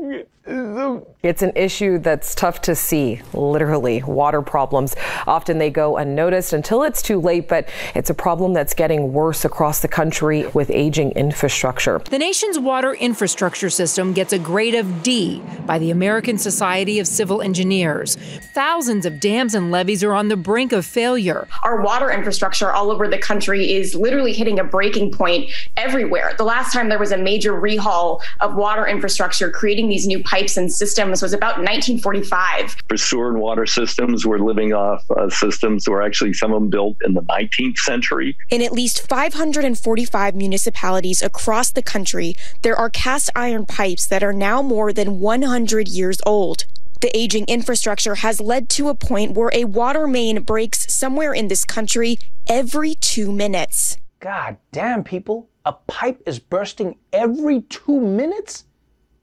Um, 0.46 1.06
it's 1.22 1.40
an 1.40 1.52
issue 1.56 1.98
that's 1.98 2.34
tough 2.34 2.60
to 2.62 2.74
see, 2.74 3.22
literally. 3.32 4.02
Water 4.02 4.42
problems. 4.42 4.94
Often 5.26 5.56
they 5.56 5.70
go 5.70 5.96
unnoticed 5.96 6.52
until 6.52 6.82
it's 6.82 7.00
too 7.00 7.18
late, 7.18 7.48
but 7.48 7.66
it's 7.94 8.10
a 8.10 8.14
problem 8.14 8.52
that's 8.52 8.74
getting 8.74 9.14
worse 9.14 9.46
across 9.46 9.80
the 9.80 9.88
country 9.88 10.46
with 10.48 10.70
aging 10.70 11.12
infrastructure. 11.12 11.98
The 12.10 12.18
nation's 12.18 12.58
water 12.58 12.92
infrastructure 12.92 13.70
system 13.70 14.12
gets 14.12 14.34
a 14.34 14.38
grade 14.38 14.74
of 14.74 15.02
D 15.02 15.42
by 15.64 15.78
the 15.78 15.90
American 15.90 16.36
Society 16.36 16.98
of 16.98 17.06
Civil 17.06 17.40
Engineers. 17.40 18.16
Thousands 18.52 19.06
of 19.06 19.20
dams 19.20 19.54
and 19.54 19.70
levees 19.70 20.04
are 20.04 20.12
on 20.12 20.28
the 20.28 20.36
brink 20.36 20.72
of 20.72 20.84
failure. 20.84 21.48
Our 21.62 21.80
water 21.80 22.10
infrastructure 22.10 22.70
all 22.70 22.90
over 22.90 23.08
the 23.08 23.18
country 23.18 23.72
is 23.72 23.94
literally 23.94 24.34
hitting 24.34 24.60
a 24.60 24.64
breaking 24.64 25.12
point 25.12 25.50
everywhere. 25.78 26.34
The 26.36 26.44
last 26.44 26.74
time 26.74 26.90
there 26.90 26.98
was 26.98 27.12
a 27.12 27.16
major 27.24 27.52
rehaul 27.52 28.22
of 28.40 28.54
water 28.54 28.86
infrastructure, 28.86 29.50
creating 29.50 29.88
these 29.88 30.06
new 30.06 30.22
pipes 30.22 30.56
and 30.56 30.70
systems 30.70 31.22
was 31.22 31.32
about 31.32 31.56
1945. 31.58 32.76
For 32.88 32.96
sewer 32.96 33.30
and 33.30 33.40
water 33.40 33.66
systems, 33.66 34.24
we're 34.24 34.38
living 34.38 34.72
off 34.72 35.02
uh, 35.10 35.28
systems 35.30 35.84
that 35.84 35.90
were 35.90 36.02
actually 36.02 36.34
some 36.34 36.52
of 36.52 36.60
them 36.60 36.70
built 36.70 36.96
in 37.04 37.14
the 37.14 37.22
19th 37.22 37.78
century. 37.78 38.36
In 38.50 38.62
at 38.62 38.72
least 38.72 39.08
545 39.08 40.34
municipalities 40.36 41.22
across 41.22 41.70
the 41.72 41.82
country, 41.82 42.34
there 42.62 42.76
are 42.76 42.90
cast 42.90 43.30
iron 43.34 43.66
pipes 43.66 44.06
that 44.06 44.22
are 44.22 44.32
now 44.32 44.62
more 44.62 44.92
than 44.92 45.18
100 45.18 45.88
years 45.88 46.20
old. 46.26 46.64
The 47.00 47.14
aging 47.16 47.44
infrastructure 47.48 48.16
has 48.16 48.40
led 48.40 48.68
to 48.70 48.88
a 48.88 48.94
point 48.94 49.32
where 49.32 49.50
a 49.52 49.64
water 49.64 50.06
main 50.06 50.42
breaks 50.42 50.92
somewhere 50.92 51.34
in 51.34 51.48
this 51.48 51.64
country 51.64 52.18
every 52.46 52.94
two 52.94 53.30
minutes. 53.32 53.98
God 54.20 54.56
damn, 54.72 55.04
people. 55.04 55.50
A 55.66 55.72
pipe 55.72 56.22
is 56.26 56.38
bursting 56.38 56.96
every 57.12 57.62
two 57.62 57.98
minutes? 57.98 58.64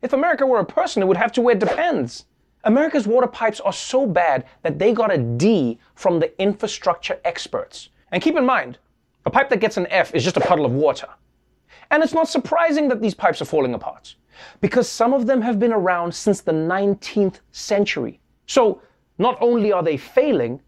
If 0.01 0.13
America 0.13 0.45
were 0.45 0.59
a 0.59 0.65
person, 0.65 1.03
it 1.03 1.05
would 1.05 1.17
have 1.17 1.31
to 1.33 1.41
wear 1.41 1.53
depends. 1.53 2.25
America's 2.63 3.07
water 3.07 3.27
pipes 3.27 3.59
are 3.59 3.73
so 3.73 4.07
bad 4.07 4.45
that 4.63 4.79
they 4.79 4.93
got 4.93 5.13
a 5.13 5.17
D 5.17 5.79
from 5.95 6.19
the 6.19 6.41
infrastructure 6.41 7.19
experts. 7.25 7.89
And 8.11 8.23
keep 8.23 8.35
in 8.35 8.45
mind, 8.45 8.79
a 9.25 9.29
pipe 9.29 9.49
that 9.49 9.59
gets 9.59 9.77
an 9.77 9.87
F 9.87 10.15
is 10.15 10.23
just 10.23 10.37
a 10.37 10.41
puddle 10.41 10.65
of 10.65 10.73
water. 10.73 11.07
And 11.91 12.01
it's 12.01 12.13
not 12.13 12.27
surprising 12.27 12.87
that 12.87 13.01
these 13.01 13.13
pipes 13.13 13.41
are 13.41 13.45
falling 13.45 13.73
apart, 13.73 14.15
because 14.61 14.89
some 14.89 15.13
of 15.13 15.27
them 15.27 15.41
have 15.41 15.59
been 15.59 15.73
around 15.73 16.13
since 16.13 16.41
the 16.41 16.51
19th 16.51 17.39
century. 17.51 18.19
So 18.47 18.81
not 19.19 19.37
only 19.41 19.71
are 19.71 19.83
they 19.83 19.97
failing, 19.97 20.59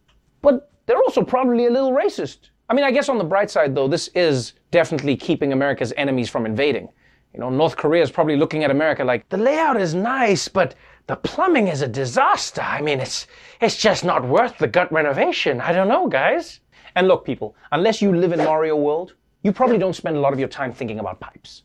but 0.41 0.71
they're 0.85 0.97
also 0.97 1.23
probably 1.23 1.65
a 1.65 1.71
little 1.71 1.93
racist. 1.93 2.49
I 2.69 2.73
mean, 2.75 2.85
I 2.85 2.91
guess 2.91 3.09
on 3.09 3.17
the 3.17 3.23
bright 3.23 3.49
side, 3.49 3.73
though, 3.73 3.87
this 3.87 4.09
is 4.09 4.53
definitely 4.73 5.15
keeping 5.15 5.53
America's 5.53 5.93
enemies 5.95 6.29
from 6.29 6.45
invading. 6.45 6.89
You 7.33 7.39
know, 7.39 7.49
North 7.49 7.77
Korea 7.77 8.01
is 8.03 8.11
probably 8.11 8.35
looking 8.35 8.63
at 8.63 8.71
America 8.71 9.03
like, 9.03 9.29
the 9.29 9.37
layout 9.37 9.79
is 9.79 9.93
nice, 9.93 10.47
but 10.47 10.75
the 11.07 11.15
plumbing 11.15 11.67
is 11.67 11.81
a 11.81 11.87
disaster. 11.87 12.61
I 12.61 12.81
mean, 12.81 12.99
it's 12.99 13.27
it's 13.61 13.77
just 13.77 14.03
not 14.03 14.27
worth 14.27 14.57
the 14.57 14.67
gut 14.67 14.91
renovation. 14.91 15.61
I 15.61 15.71
don't 15.73 15.87
know, 15.87 16.07
guys. 16.07 16.59
And 16.95 17.07
look, 17.07 17.23
people, 17.25 17.55
unless 17.71 18.01
you 18.01 18.15
live 18.15 18.33
in 18.33 18.39
Mario 18.39 18.75
World, 18.75 19.13
you 19.43 19.51
probably 19.51 19.77
don't 19.77 19.95
spend 19.95 20.17
a 20.17 20.19
lot 20.19 20.33
of 20.33 20.39
your 20.39 20.47
time 20.47 20.73
thinking 20.73 20.99
about 20.99 21.19
pipes. 21.19 21.63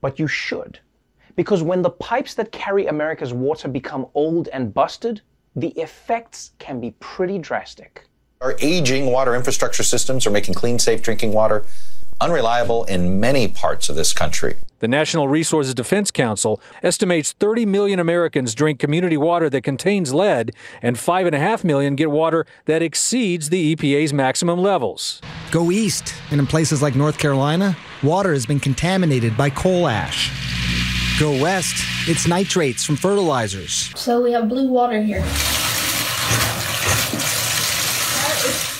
But 0.00 0.18
you 0.18 0.26
should. 0.26 0.78
Because 1.36 1.62
when 1.62 1.82
the 1.82 1.90
pipes 1.90 2.34
that 2.34 2.52
carry 2.52 2.86
America's 2.86 3.32
water 3.32 3.68
become 3.68 4.06
old 4.14 4.48
and 4.48 4.74
busted, 4.74 5.22
the 5.56 5.68
effects 5.70 6.52
can 6.58 6.80
be 6.80 6.90
pretty 7.00 7.38
drastic. 7.38 8.06
Our 8.40 8.56
aging 8.60 9.06
water 9.06 9.34
infrastructure 9.34 9.82
systems 9.82 10.26
are 10.26 10.30
making 10.30 10.54
clean, 10.54 10.78
safe 10.78 11.02
drinking 11.02 11.32
water 11.32 11.64
unreliable 12.20 12.84
in 12.84 13.20
many 13.20 13.48
parts 13.48 13.88
of 13.88 13.96
this 13.96 14.12
country. 14.12 14.56
The 14.80 14.88
Natural 14.88 15.28
Resources 15.28 15.74
Defense 15.74 16.10
Council 16.10 16.58
estimates 16.82 17.32
30 17.32 17.66
million 17.66 18.00
Americans 18.00 18.54
drink 18.54 18.78
community 18.78 19.18
water 19.18 19.50
that 19.50 19.62
contains 19.62 20.14
lead, 20.14 20.52
and 20.80 20.96
5.5 20.96 21.64
million 21.64 21.96
get 21.96 22.10
water 22.10 22.46
that 22.64 22.80
exceeds 22.80 23.50
the 23.50 23.76
EPA's 23.76 24.14
maximum 24.14 24.58
levels. 24.58 25.20
Go 25.50 25.70
east, 25.70 26.14
and 26.30 26.40
in 26.40 26.46
places 26.46 26.80
like 26.80 26.94
North 26.94 27.18
Carolina, 27.18 27.76
water 28.02 28.32
has 28.32 28.46
been 28.46 28.60
contaminated 28.60 29.36
by 29.36 29.50
coal 29.50 29.86
ash. 29.86 30.30
Go 31.20 31.32
west, 31.42 31.84
it's 32.08 32.26
nitrates 32.26 32.82
from 32.82 32.96
fertilizers. 32.96 33.92
So 33.94 34.22
we 34.22 34.32
have 34.32 34.48
blue 34.48 34.68
water 34.68 35.02
here. 35.02 35.22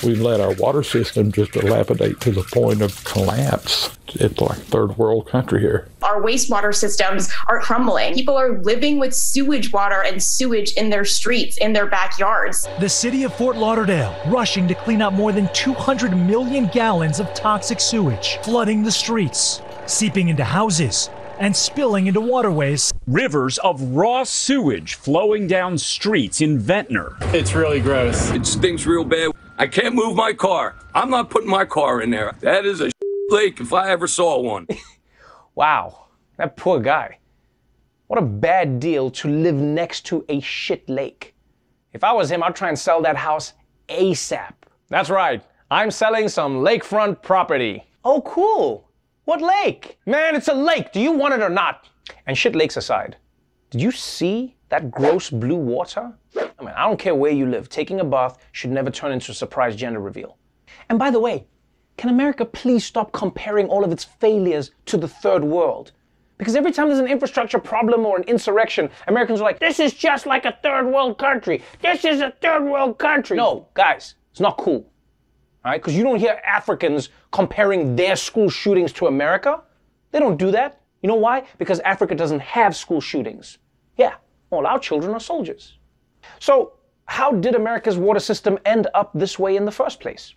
We've 0.03 0.19
let 0.19 0.41
our 0.41 0.53
water 0.53 0.81
system 0.81 1.31
just 1.31 1.51
dilapidate 1.51 2.19
to 2.21 2.31
the 2.31 2.41
point 2.41 2.81
of 2.81 3.03
collapse. 3.03 3.95
It's 4.15 4.41
like 4.41 4.57
third 4.57 4.97
world 4.97 5.27
country 5.27 5.61
here. 5.61 5.87
Our 6.01 6.21
wastewater 6.21 6.73
systems 6.73 7.29
are 7.47 7.59
crumbling. 7.59 8.15
People 8.15 8.35
are 8.35 8.59
living 8.61 8.97
with 8.99 9.13
sewage 9.13 9.71
water 9.71 10.03
and 10.03 10.21
sewage 10.21 10.73
in 10.73 10.89
their 10.89 11.05
streets, 11.05 11.57
in 11.57 11.71
their 11.73 11.85
backyards. 11.85 12.67
The 12.79 12.89
city 12.89 13.23
of 13.23 13.33
Fort 13.35 13.57
Lauderdale 13.57 14.15
rushing 14.27 14.67
to 14.67 14.75
clean 14.75 15.03
up 15.03 15.13
more 15.13 15.31
than 15.31 15.49
200 15.53 16.17
million 16.17 16.67
gallons 16.67 17.19
of 17.19 17.31
toxic 17.35 17.79
sewage, 17.79 18.37
flooding 18.43 18.83
the 18.83 18.91
streets, 18.91 19.61
seeping 19.85 20.29
into 20.29 20.43
houses, 20.43 21.09
and 21.39 21.55
spilling 21.55 22.07
into 22.07 22.21
waterways. 22.21 22.91
Rivers 23.07 23.59
of 23.59 23.81
raw 23.81 24.23
sewage 24.23 24.95
flowing 24.95 25.47
down 25.47 25.77
streets 25.77 26.41
in 26.41 26.59
Ventnor. 26.59 27.17
It's 27.33 27.53
really 27.53 27.79
gross. 27.79 28.31
It 28.31 28.45
stinks 28.45 28.85
real 28.85 29.03
bad. 29.03 29.31
I 29.61 29.67
can't 29.67 29.93
move 29.93 30.15
my 30.15 30.33
car. 30.33 30.75
I'm 30.95 31.11
not 31.11 31.29
putting 31.29 31.47
my 31.47 31.65
car 31.65 32.01
in 32.01 32.09
there. 32.09 32.33
That 32.39 32.65
is 32.65 32.81
a 32.81 32.89
lake 33.29 33.61
if 33.61 33.71
I 33.73 33.91
ever 33.91 34.07
saw 34.07 34.39
one. 34.39 34.65
wow, 35.55 36.07
that 36.37 36.57
poor 36.57 36.79
guy. 36.79 37.19
What 38.07 38.17
a 38.17 38.23
bad 38.23 38.79
deal 38.79 39.11
to 39.11 39.27
live 39.27 39.53
next 39.53 40.07
to 40.07 40.25
a 40.29 40.39
shit 40.39 40.89
lake. 40.89 41.35
If 41.93 42.03
I 42.03 42.11
was 42.11 42.31
him, 42.31 42.41
I'd 42.41 42.55
try 42.55 42.69
and 42.69 42.79
sell 42.79 43.03
that 43.03 43.15
house 43.15 43.53
ASAP. 43.87 44.53
That's 44.89 45.11
right. 45.11 45.43
I'm 45.69 45.91
selling 45.91 46.27
some 46.27 46.63
lakefront 46.63 47.21
property. 47.21 47.83
Oh, 48.03 48.21
cool. 48.21 48.89
What 49.25 49.43
lake? 49.43 49.99
Man, 50.07 50.35
it's 50.35 50.47
a 50.47 50.55
lake. 50.55 50.91
Do 50.91 50.99
you 50.99 51.11
want 51.11 51.35
it 51.35 51.41
or 51.43 51.49
not? 51.49 51.87
And 52.25 52.35
shit 52.35 52.55
lakes 52.55 52.77
aside, 52.77 53.15
did 53.69 53.79
you 53.79 53.91
see 53.91 54.55
that 54.69 54.89
gross 54.89 55.29
blue 55.29 55.55
water? 55.55 56.13
I 56.61 56.63
mean, 56.63 56.75
I 56.77 56.87
don't 56.87 56.99
care 56.99 57.15
where 57.15 57.31
you 57.31 57.47
live, 57.47 57.69
taking 57.69 57.99
a 57.99 58.03
bath 58.03 58.37
should 58.51 58.69
never 58.69 58.91
turn 58.91 59.11
into 59.11 59.31
a 59.31 59.35
surprise 59.35 59.75
gender 59.75 59.99
reveal. 59.99 60.37
And 60.89 60.99
by 60.99 61.09
the 61.09 61.19
way, 61.19 61.47
can 61.97 62.11
America 62.11 62.45
please 62.45 62.85
stop 62.85 63.11
comparing 63.11 63.67
all 63.67 63.83
of 63.83 63.91
its 63.91 64.03
failures 64.03 64.69
to 64.85 64.97
the 64.97 65.07
third 65.07 65.43
world? 65.43 65.91
Because 66.37 66.55
every 66.55 66.71
time 66.71 66.87
there's 66.87 66.99
an 66.99 67.07
infrastructure 67.07 67.57
problem 67.57 68.05
or 68.05 68.17
an 68.17 68.23
insurrection, 68.23 68.91
Americans 69.07 69.41
are 69.41 69.43
like, 69.43 69.59
this 69.59 69.79
is 69.79 69.93
just 69.93 70.27
like 70.27 70.45
a 70.45 70.55
third 70.61 70.85
world 70.85 71.17
country. 71.17 71.63
This 71.81 72.05
is 72.05 72.21
a 72.21 72.31
third 72.41 72.63
world 72.63 72.99
country. 72.99 73.37
No, 73.37 73.67
guys, 73.73 74.13
it's 74.29 74.39
not 74.39 74.57
cool. 74.57 74.87
All 75.65 75.71
right? 75.71 75.81
Because 75.81 75.95
you 75.95 76.03
don't 76.03 76.19
hear 76.19 76.39
Africans 76.45 77.09
comparing 77.31 77.95
their 77.95 78.15
school 78.15 78.51
shootings 78.51 78.93
to 78.93 79.07
America. 79.07 79.63
They 80.11 80.19
don't 80.19 80.37
do 80.37 80.51
that. 80.51 80.81
You 81.01 81.07
know 81.07 81.15
why? 81.15 81.47
Because 81.57 81.79
Africa 81.79 82.13
doesn't 82.13 82.41
have 82.41 82.75
school 82.75 83.01
shootings. 83.01 83.57
Yeah, 83.97 84.13
all 84.51 84.67
our 84.67 84.77
children 84.77 85.13
are 85.13 85.19
soldiers. 85.19 85.79
So, 86.39 86.73
how 87.05 87.31
did 87.31 87.55
America's 87.55 87.97
water 87.97 88.19
system 88.19 88.57
end 88.65 88.87
up 88.93 89.11
this 89.13 89.37
way 89.37 89.57
in 89.57 89.65
the 89.65 89.71
first 89.71 89.99
place? 89.99 90.33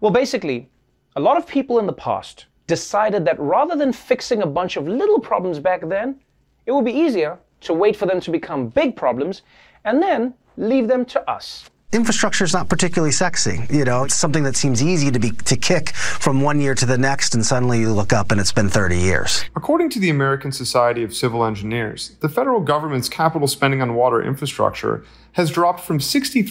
Well, 0.00 0.12
basically, 0.12 0.68
a 1.16 1.20
lot 1.20 1.36
of 1.36 1.46
people 1.46 1.78
in 1.78 1.86
the 1.86 1.92
past 1.92 2.46
decided 2.66 3.24
that 3.24 3.38
rather 3.38 3.76
than 3.76 3.92
fixing 3.92 4.42
a 4.42 4.46
bunch 4.46 4.76
of 4.76 4.88
little 4.88 5.20
problems 5.20 5.58
back 5.58 5.88
then, 5.88 6.20
it 6.66 6.72
would 6.72 6.84
be 6.84 6.92
easier 6.92 7.38
to 7.60 7.74
wait 7.74 7.96
for 7.96 8.06
them 8.06 8.20
to 8.20 8.30
become 8.30 8.68
big 8.68 8.96
problems 8.96 9.42
and 9.84 10.02
then 10.02 10.34
leave 10.56 10.88
them 10.88 11.04
to 11.04 11.30
us 11.30 11.68
infrastructure 11.94 12.44
is 12.44 12.52
not 12.52 12.68
particularly 12.68 13.12
sexy. 13.12 13.66
You 13.70 13.84
know, 13.84 14.04
it's 14.04 14.16
something 14.16 14.42
that 14.44 14.56
seems 14.56 14.82
easy 14.82 15.10
to 15.10 15.18
be 15.18 15.30
to 15.30 15.56
kick 15.56 15.90
from 15.94 16.40
one 16.40 16.60
year 16.60 16.74
to 16.74 16.86
the 16.86 16.98
next, 16.98 17.34
and 17.34 17.46
suddenly 17.46 17.80
you 17.80 17.92
look 17.92 18.12
up 18.12 18.32
and 18.32 18.40
it's 18.40 18.52
been 18.52 18.68
30 18.68 18.98
years. 18.98 19.44
According 19.56 19.90
to 19.90 20.00
the 20.00 20.10
American 20.10 20.52
Society 20.52 21.02
of 21.02 21.14
Civil 21.14 21.44
Engineers, 21.44 22.16
the 22.20 22.28
federal 22.28 22.60
government's 22.60 23.08
capital 23.08 23.46
spending 23.46 23.80
on 23.80 23.94
water 23.94 24.22
infrastructure 24.22 25.04
has 25.32 25.50
dropped 25.50 25.80
from 25.80 25.98
63% 25.98 26.44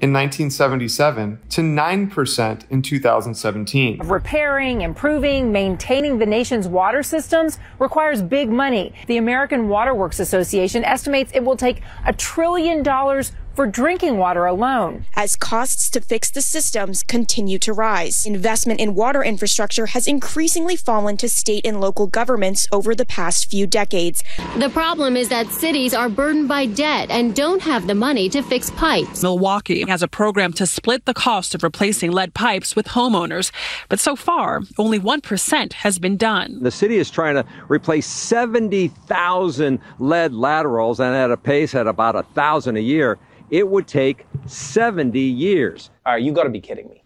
in 0.00 0.12
1977 0.12 1.38
to 1.48 1.60
9% 1.62 2.70
in 2.70 2.82
2017. 2.82 3.98
Repairing, 4.04 4.82
improving, 4.82 5.50
maintaining 5.50 6.18
the 6.18 6.26
nation's 6.26 6.68
water 6.68 7.02
systems 7.02 7.58
requires 7.78 8.20
big 8.20 8.50
money. 8.50 8.92
The 9.06 9.16
American 9.16 9.68
Water 9.68 9.94
Works 9.94 10.20
Association 10.20 10.84
estimates 10.84 11.32
it 11.34 11.44
will 11.44 11.56
take 11.56 11.80
a 12.04 12.12
trillion 12.12 12.82
dollars 12.82 13.32
for 13.54 13.66
drinking 13.66 14.18
water 14.18 14.46
alone. 14.46 15.06
As 15.14 15.36
costs 15.36 15.88
to 15.90 16.00
fix 16.00 16.30
the 16.30 16.42
systems 16.42 17.02
continue 17.02 17.58
to 17.60 17.72
rise, 17.72 18.26
investment 18.26 18.80
in 18.80 18.94
water 18.94 19.22
infrastructure 19.22 19.86
has 19.86 20.06
increasingly 20.06 20.76
fallen 20.76 21.16
to 21.18 21.28
state 21.28 21.64
and 21.64 21.80
local 21.80 22.06
governments 22.06 22.66
over 22.72 22.94
the 22.94 23.06
past 23.06 23.50
few 23.50 23.66
decades. 23.66 24.22
The 24.58 24.70
problem 24.70 25.16
is 25.16 25.28
that 25.28 25.50
cities 25.50 25.94
are 25.94 26.08
burdened 26.08 26.48
by 26.48 26.66
debt 26.66 27.10
and 27.10 27.34
don't 27.34 27.62
have 27.62 27.86
the 27.86 27.94
money 27.94 28.28
to 28.30 28.42
fix 28.42 28.70
pipes. 28.70 29.22
Milwaukee 29.22 29.84
has 29.88 30.02
a 30.02 30.08
program 30.08 30.52
to 30.54 30.66
split 30.66 31.04
the 31.04 31.14
cost 31.14 31.54
of 31.54 31.62
replacing 31.62 32.10
lead 32.10 32.34
pipes 32.34 32.74
with 32.74 32.88
homeowners, 32.88 33.52
but 33.88 34.00
so 34.00 34.16
far, 34.16 34.62
only 34.78 34.98
1% 34.98 35.72
has 35.72 35.98
been 35.98 36.16
done. 36.16 36.58
The 36.60 36.70
city 36.70 36.96
is 36.96 37.10
trying 37.10 37.36
to 37.36 37.44
replace 37.68 38.06
70,000 38.06 39.78
lead 39.98 40.32
laterals 40.32 41.00
and 41.00 41.14
at 41.14 41.30
a 41.30 41.36
pace 41.36 41.74
at 41.74 41.86
about 41.86 42.16
a 42.16 42.22
thousand 42.34 42.76
a 42.76 42.80
year 42.80 43.18
it 43.54 43.68
would 43.68 43.86
take 43.86 44.26
70 44.46 45.16
years. 45.20 45.90
All 46.04 46.14
right, 46.14 46.22
you 46.22 46.32
gotta 46.32 46.50
be 46.50 46.60
kidding 46.60 46.88
me. 46.88 47.04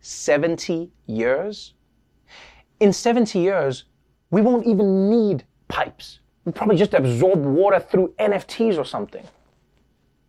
70 0.00 0.90
years? 1.04 1.74
In 2.80 2.90
70 2.90 3.38
years, 3.38 3.84
we 4.30 4.40
won't 4.40 4.66
even 4.66 5.10
need 5.10 5.44
pipes. 5.68 6.20
We 6.46 6.52
probably 6.52 6.76
just 6.76 6.94
absorb 6.94 7.44
water 7.44 7.80
through 7.80 8.14
NFTs 8.18 8.78
or 8.78 8.86
something. 8.86 9.22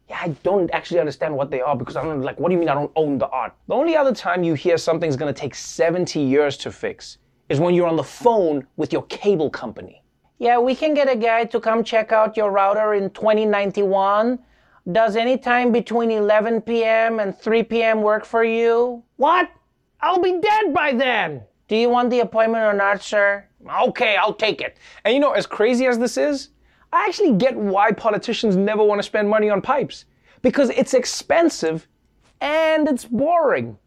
Yeah, 0.10 0.20
I 0.22 0.28
don't 0.44 0.70
actually 0.72 1.00
understand 1.00 1.34
what 1.34 1.52
they 1.52 1.62
are 1.62 1.78
because 1.78 1.96
I'm 1.96 2.22
like, 2.22 2.38
what 2.38 2.50
do 2.50 2.54
you 2.54 2.60
mean 2.60 2.68
I 2.68 2.74
don't 2.74 2.92
own 2.98 3.18
the 3.18 3.30
art? 3.30 3.54
The 3.70 3.76
only 3.76 3.96
other 3.96 4.14
time 4.14 4.44
you 4.44 4.56
hear 4.56 4.78
something's 4.78 5.16
gonna 5.16 5.32
take 5.32 5.56
70 5.56 6.20
years 6.20 6.58
to 6.58 6.72
fix 6.72 7.18
is 7.48 7.62
when 7.62 7.74
you're 7.74 7.88
on 7.88 7.96
the 7.96 8.04
phone 8.04 8.68
with 8.76 8.92
your 8.92 9.04
cable 9.04 9.50
company. 9.50 10.04
Yeah, 10.38 10.60
we 10.60 10.76
can 10.76 10.94
get 10.94 11.10
a 11.10 11.16
guy 11.16 11.46
to 11.46 11.62
come 11.62 11.82
check 11.82 12.12
out 12.12 12.36
your 12.36 12.52
router 12.52 12.94
in 12.94 13.10
2091 13.12 14.38
does 14.92 15.16
any 15.16 15.38
time 15.38 15.72
between 15.72 16.12
11 16.12 16.62
p.m. 16.62 17.20
and 17.20 17.38
3 17.38 17.64
p.m. 17.64 18.02
work 18.02 18.26
for 18.26 18.44
you? 18.44 19.04
What? 19.16 19.50
I'll 20.02 20.22
be 20.22 20.40
dead 20.40 20.74
by 20.74 20.94
then. 20.94 21.42
Do 21.68 21.76
you 21.76 21.90
want 21.90 22.12
the 22.12 22.20
appointment 22.20 22.64
or 22.64 22.74
not, 22.74 23.02
sir? 23.02 23.46
Okay, 23.82 24.16
I'll 24.16 24.34
take 24.34 24.62
it. 24.62 24.78
And 25.04 25.14
you 25.14 25.20
know, 25.20 25.32
as 25.32 25.48
crazy 25.48 25.88
as 25.88 25.98
this 25.98 26.18
is, 26.18 26.50
I 26.94 27.06
actually 27.08 27.34
get 27.34 27.56
why 27.56 27.92
politicians 27.92 28.56
never 28.56 28.84
want 28.84 29.00
to 29.00 29.04
spend 29.04 29.28
money 29.28 29.50
on 29.50 29.62
pipes. 29.62 30.06
Because 30.44 30.70
it's 30.70 30.94
expensive 30.94 31.88
and 32.40 32.88
it's 32.88 33.06
boring. 33.06 33.80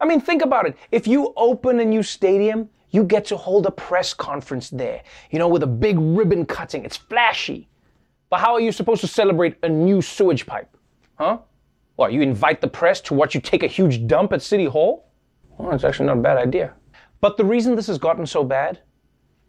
I 0.00 0.06
mean, 0.06 0.20
think 0.20 0.42
about 0.42 0.66
it. 0.66 0.76
If 0.90 1.06
you 1.06 1.34
open 1.36 1.80
a 1.80 1.84
new 1.84 2.02
stadium, 2.02 2.70
you 2.90 3.04
get 3.04 3.26
to 3.26 3.36
hold 3.36 3.66
a 3.66 3.70
press 3.70 4.14
conference 4.14 4.70
there, 4.70 5.02
you 5.30 5.38
know, 5.38 5.48
with 5.48 5.62
a 5.62 5.66
big 5.66 5.98
ribbon 5.98 6.46
cutting. 6.46 6.84
It's 6.84 6.96
flashy. 6.96 7.68
But 8.34 8.40
how 8.40 8.54
are 8.54 8.60
you 8.60 8.72
supposed 8.72 9.00
to 9.02 9.06
celebrate 9.06 9.58
a 9.62 9.68
new 9.68 10.02
sewage 10.02 10.44
pipe? 10.44 10.76
Huh? 11.20 11.38
What, 11.94 12.12
you 12.12 12.20
invite 12.20 12.60
the 12.60 12.66
press 12.66 13.00
to 13.02 13.14
watch 13.14 13.32
you 13.32 13.40
take 13.40 13.62
a 13.62 13.68
huge 13.68 14.08
dump 14.08 14.32
at 14.32 14.42
City 14.42 14.64
Hall? 14.64 15.08
Well, 15.56 15.70
that's 15.70 15.84
actually 15.84 16.06
not 16.06 16.18
a 16.18 16.20
bad 16.20 16.38
idea. 16.38 16.74
But 17.20 17.36
the 17.36 17.44
reason 17.44 17.76
this 17.76 17.86
has 17.86 17.96
gotten 17.96 18.26
so 18.26 18.42
bad 18.42 18.80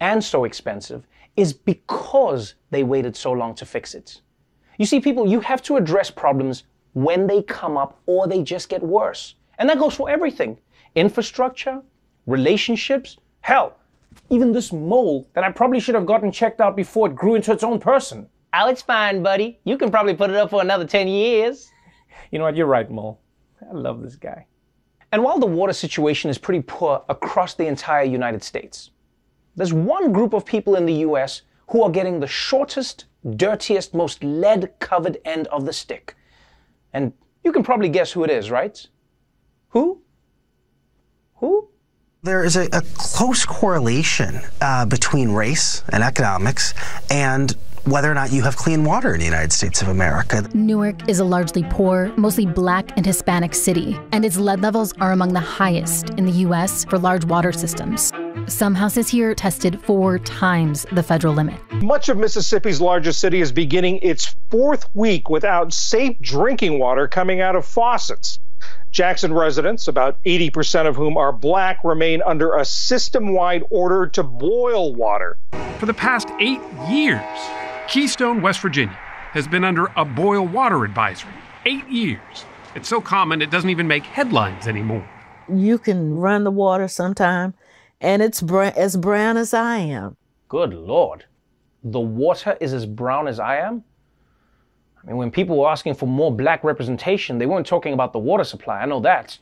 and 0.02 0.24
so 0.24 0.44
expensive 0.44 1.08
is 1.36 1.52
because 1.52 2.54
they 2.70 2.84
waited 2.84 3.16
so 3.16 3.32
long 3.32 3.56
to 3.56 3.66
fix 3.66 3.96
it. 3.96 4.22
You 4.78 4.86
see, 4.86 5.00
people, 5.00 5.28
you 5.28 5.40
have 5.40 5.64
to 5.64 5.78
address 5.78 6.12
problems 6.12 6.66
when 6.94 7.26
they 7.26 7.42
come 7.42 7.78
up 7.78 8.00
or 8.06 8.28
they 8.28 8.44
just 8.44 8.70
get 8.70 8.84
worse. 8.84 9.34
And 9.58 9.68
that 9.68 9.80
goes 9.80 9.96
for 9.96 10.12
everything 10.12 10.60
infrastructure, 10.94 11.82
relationships, 12.28 13.18
hell, 13.42 13.80
even 14.30 14.52
this 14.52 14.72
mole 14.72 15.28
that 15.34 15.44
I 15.44 15.52
probably 15.52 15.80
should 15.80 15.96
have 15.96 16.06
gotten 16.06 16.32
checked 16.32 16.62
out 16.62 16.76
before 16.76 17.08
it 17.08 17.16
grew 17.16 17.34
into 17.34 17.52
its 17.52 17.64
own 17.64 17.80
person. 17.80 18.30
Oh, 18.58 18.70
it's 18.70 18.82
fine, 18.82 19.22
buddy. 19.22 19.60
You 19.66 19.78
can 19.78 19.92
probably 19.92 20.14
put 20.14 20.30
it 20.30 20.36
up 20.38 20.50
for 20.50 20.62
another 20.62 20.86
10 20.86 21.10
years. 21.10 21.70
You 22.32 22.40
know 22.40 22.46
what? 22.46 22.56
You're 22.56 22.68
right, 22.68 22.90
Mo. 22.90 23.18
I 23.70 23.74
love 23.74 24.02
this 24.02 24.16
guy. 24.16 24.46
And 25.12 25.24
while 25.24 25.40
the 25.40 25.46
water 25.46 25.74
situation 25.74 26.30
is 26.30 26.38
pretty 26.38 26.64
poor 26.66 27.04
across 27.10 27.54
the 27.56 27.66
entire 27.66 28.06
United 28.06 28.44
States, 28.44 28.92
there's 29.58 29.74
one 29.74 30.14
group 30.14 30.34
of 30.34 30.46
people 30.46 30.76
in 30.76 30.86
the 30.86 30.94
US 31.10 31.42
who 31.70 31.84
are 31.84 31.90
getting 31.90 32.20
the 32.20 32.28
shortest, 32.28 33.06
dirtiest, 33.36 33.94
most 33.94 34.24
lead 34.24 34.72
covered 34.80 35.18
end 35.26 35.48
of 35.48 35.66
the 35.66 35.74
stick. 35.74 36.16
And 36.94 37.12
you 37.44 37.52
can 37.52 37.64
probably 37.64 37.90
guess 37.90 38.14
who 38.14 38.24
it 38.24 38.30
is, 38.30 38.50
right? 38.52 38.88
Who? 39.70 40.02
Who? 41.36 41.70
There 42.24 42.44
is 42.44 42.56
a, 42.56 42.68
a 42.72 42.82
close 42.96 43.46
correlation 43.46 44.40
uh, 44.62 44.86
between 44.86 45.32
race 45.32 45.84
and 45.90 46.04
economics 46.04 46.74
and 47.12 47.54
whether 47.86 48.12
or 48.12 48.16
not 48.16 48.32
you 48.32 48.42
have 48.42 48.58
clean 48.58 48.84
water 48.84 49.14
in 49.14 49.20
the 49.20 49.26
United 49.26 49.54
States 49.54 49.82
of 49.82 49.88
America. 49.88 50.48
Newark 50.54 51.08
is 51.08 51.20
a 51.20 51.26
largely 51.26 51.64
poor, 51.70 52.12
mostly 52.18 52.46
black 52.46 52.96
and 52.98 53.06
Hispanic 53.06 53.54
city, 53.54 53.98
and 54.12 54.26
its 54.26 54.38
lead 54.38 54.62
levels 54.62 54.94
are 55.00 55.12
among 55.12 55.34
the 55.34 55.40
highest 55.40 56.10
in 56.12 56.26
the 56.26 56.32
U.S. 56.32 56.86
for 56.86 56.98
large 56.98 57.26
water 57.26 57.52
systems. 57.52 58.12
Some 58.48 58.76
houses 58.76 59.08
here 59.08 59.34
tested 59.36 59.82
four 59.82 60.20
times 60.20 60.86
the 60.92 61.04
federal 61.04 61.34
limit. 61.34 61.60
Much 61.74 62.10
of 62.10 62.18
Mississippi's 62.18 62.82
largest 62.82 63.20
city 63.20 63.40
is 63.40 63.52
beginning 63.52 64.00
its 64.02 64.36
fourth 64.50 64.90
week 64.94 65.30
without 65.30 65.74
safe 65.74 66.18
drinking 66.20 66.80
water 66.80 67.08
coming 67.08 67.42
out 67.42 67.56
of 67.56 67.66
faucets. 67.66 68.40
Jackson 68.92 69.34
residents, 69.34 69.88
about 69.88 70.18
80% 70.24 70.88
of 70.88 70.96
whom 70.96 71.18
are 71.18 71.32
black, 71.32 71.84
remain 71.84 72.22
under 72.26 72.56
a 72.56 72.66
system 72.66 73.34
wide 73.34 73.64
order 73.70 74.08
to 74.08 74.24
boil 74.24 74.96
water. 74.96 75.38
For 75.80 75.86
the 75.86 75.94
past 75.94 76.30
eight 76.40 76.62
years, 76.90 77.22
Keystone, 77.88 78.42
West 78.42 78.62
Virginia, 78.62 78.98
has 79.32 79.48
been 79.48 79.64
under 79.64 79.92
a 79.96 80.04
boil 80.04 80.48
water 80.48 80.84
advisory. 80.84 81.34
Eight 81.66 81.88
years. 81.88 82.46
It's 82.74 82.90
so 82.90 83.00
common 83.00 83.42
it 83.44 83.52
doesn't 83.52 83.70
even 83.70 83.88
make 83.88 84.04
headlines 84.04 84.68
anymore. 84.68 85.08
You 85.48 85.78
can 85.78 86.16
run 86.16 86.44
the 86.44 86.52
water 86.52 86.88
sometime, 86.88 87.54
and 88.02 88.24
it's 88.24 88.42
br- 88.42 88.64
as 88.76 88.98
brown 88.98 89.38
as 89.38 89.54
I 89.54 89.78
am. 89.78 90.18
Good 90.50 90.74
Lord. 90.74 91.26
The 91.84 92.00
water 92.00 92.58
is 92.60 92.74
as 92.74 92.88
brown 92.88 93.28
as 93.28 93.40
I 93.40 93.58
am? 93.58 93.84
I 95.04 95.08
mean, 95.08 95.18
when 95.18 95.30
people 95.30 95.60
were 95.60 95.70
asking 95.70 95.94
for 95.94 96.08
more 96.08 96.36
black 96.36 96.64
representation, 96.64 97.38
they 97.38 97.46
weren't 97.46 97.68
talking 97.68 97.94
about 97.94 98.14
the 98.14 98.20
water 98.20 98.44
supply. 98.44 98.82
I 98.82 98.86
know 98.86 99.00
that. 99.02 99.38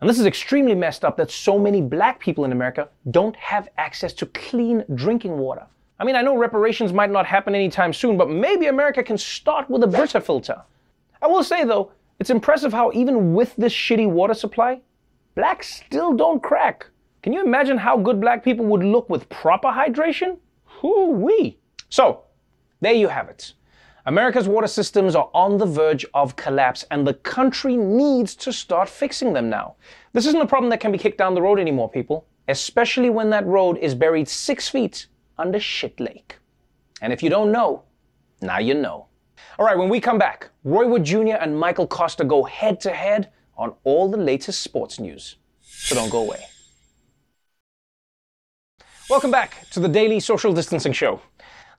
And 0.00 0.10
this 0.10 0.18
is 0.18 0.26
extremely 0.26 0.74
messed 0.74 1.04
up 1.04 1.16
that 1.18 1.30
so 1.30 1.56
many 1.56 1.80
black 1.80 2.18
people 2.18 2.44
in 2.44 2.50
America 2.50 2.88
don't 3.12 3.36
have 3.36 3.68
access 3.78 4.12
to 4.14 4.26
clean 4.26 4.84
drinking 4.94 5.38
water. 5.38 5.66
I 6.00 6.04
mean, 6.04 6.16
I 6.16 6.22
know 6.22 6.34
reparations 6.34 6.94
might 6.94 7.10
not 7.10 7.26
happen 7.26 7.54
anytime 7.54 7.92
soon, 7.92 8.16
but 8.16 8.30
maybe 8.30 8.66
America 8.66 9.02
can 9.02 9.18
start 9.18 9.68
with 9.68 9.82
a 9.82 9.86
Brita 9.86 10.22
filter. 10.22 10.62
I 11.20 11.26
will 11.26 11.44
say 11.44 11.62
though, 11.62 11.92
it's 12.18 12.30
impressive 12.30 12.72
how 12.72 12.90
even 12.92 13.34
with 13.34 13.54
this 13.56 13.74
shitty 13.74 14.08
water 14.08 14.32
supply, 14.32 14.80
blacks 15.34 15.74
still 15.74 16.14
don't 16.14 16.42
crack. 16.42 16.86
Can 17.22 17.34
you 17.34 17.44
imagine 17.44 17.76
how 17.76 17.98
good 17.98 18.18
black 18.18 18.42
people 18.42 18.64
would 18.64 18.82
look 18.82 19.10
with 19.10 19.28
proper 19.28 19.68
hydration? 19.68 20.38
Hoo-wee. 20.64 21.58
So, 21.90 22.22
there 22.80 22.94
you 22.94 23.08
have 23.08 23.28
it. 23.28 23.52
America's 24.06 24.48
water 24.48 24.68
systems 24.68 25.14
are 25.14 25.28
on 25.34 25.58
the 25.58 25.66
verge 25.66 26.06
of 26.14 26.34
collapse, 26.34 26.86
and 26.90 27.06
the 27.06 27.12
country 27.12 27.76
needs 27.76 28.34
to 28.36 28.54
start 28.54 28.88
fixing 28.88 29.34
them 29.34 29.50
now. 29.50 29.74
This 30.14 30.24
isn't 30.26 30.40
a 30.40 30.46
problem 30.46 30.70
that 30.70 30.80
can 30.80 30.92
be 30.92 30.98
kicked 30.98 31.18
down 31.18 31.34
the 31.34 31.42
road 31.42 31.58
anymore, 31.60 31.90
people, 31.90 32.26
especially 32.48 33.10
when 33.10 33.28
that 33.30 33.44
road 33.44 33.76
is 33.76 33.94
buried 33.94 34.28
six 34.28 34.66
feet 34.66 35.06
under 35.40 35.58
Shit 35.58 35.98
Lake. 35.98 36.36
And 37.00 37.12
if 37.12 37.22
you 37.22 37.30
don't 37.30 37.50
know, 37.50 37.84
now 38.42 38.58
you 38.58 38.74
know. 38.74 39.06
All 39.58 39.64
right, 39.64 39.76
when 39.76 39.88
we 39.88 40.00
come 40.00 40.18
back, 40.18 40.50
Roy 40.64 40.86
Wood 40.86 41.04
Jr. 41.04 41.38
and 41.40 41.58
Michael 41.58 41.88
Kosta 41.88 42.28
go 42.28 42.44
head 42.44 42.78
to 42.82 42.90
head 42.90 43.32
on 43.56 43.74
all 43.84 44.10
the 44.10 44.18
latest 44.18 44.62
sports 44.62 45.00
news. 45.00 45.36
So 45.62 45.94
don't 45.94 46.10
go 46.10 46.20
away. 46.20 46.44
Welcome 49.08 49.30
back 49.30 49.68
to 49.70 49.80
the 49.80 49.88
Daily 49.88 50.20
Social 50.20 50.52
Distancing 50.52 50.92
Show. 50.92 51.20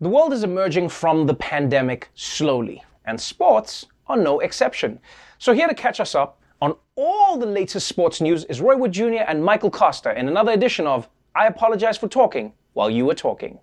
The 0.02 0.10
world 0.10 0.34
is 0.34 0.44
emerging 0.44 0.90
from 0.90 1.28
the 1.28 1.36
pandemic 1.36 2.10
slowly, 2.16 2.84
and 3.06 3.22
sports 3.22 3.86
are 4.08 4.18
no 4.18 4.40
exception. 4.40 5.00
So, 5.38 5.54
here 5.54 5.68
to 5.68 5.76
catch 5.76 6.00
us 6.00 6.16
up 6.16 6.42
on 6.62 6.76
all 6.96 7.38
the 7.38 7.46
latest 7.46 7.88
sports 7.88 8.20
news 8.20 8.44
is 8.46 8.60
Roy 8.60 8.76
Wood 8.76 8.92
Jr. 8.92 9.24
and 9.28 9.44
Michael 9.44 9.72
Kosta 9.72 10.16
in 10.18 10.28
another 10.28 10.52
edition 10.52 10.88
of 10.88 11.08
I 11.36 11.48
Apologize 11.48 11.98
for 11.98 12.08
Talking 12.08 12.54
while 12.74 12.90
you 12.90 13.06
were 13.06 13.16
talking. 13.16 13.60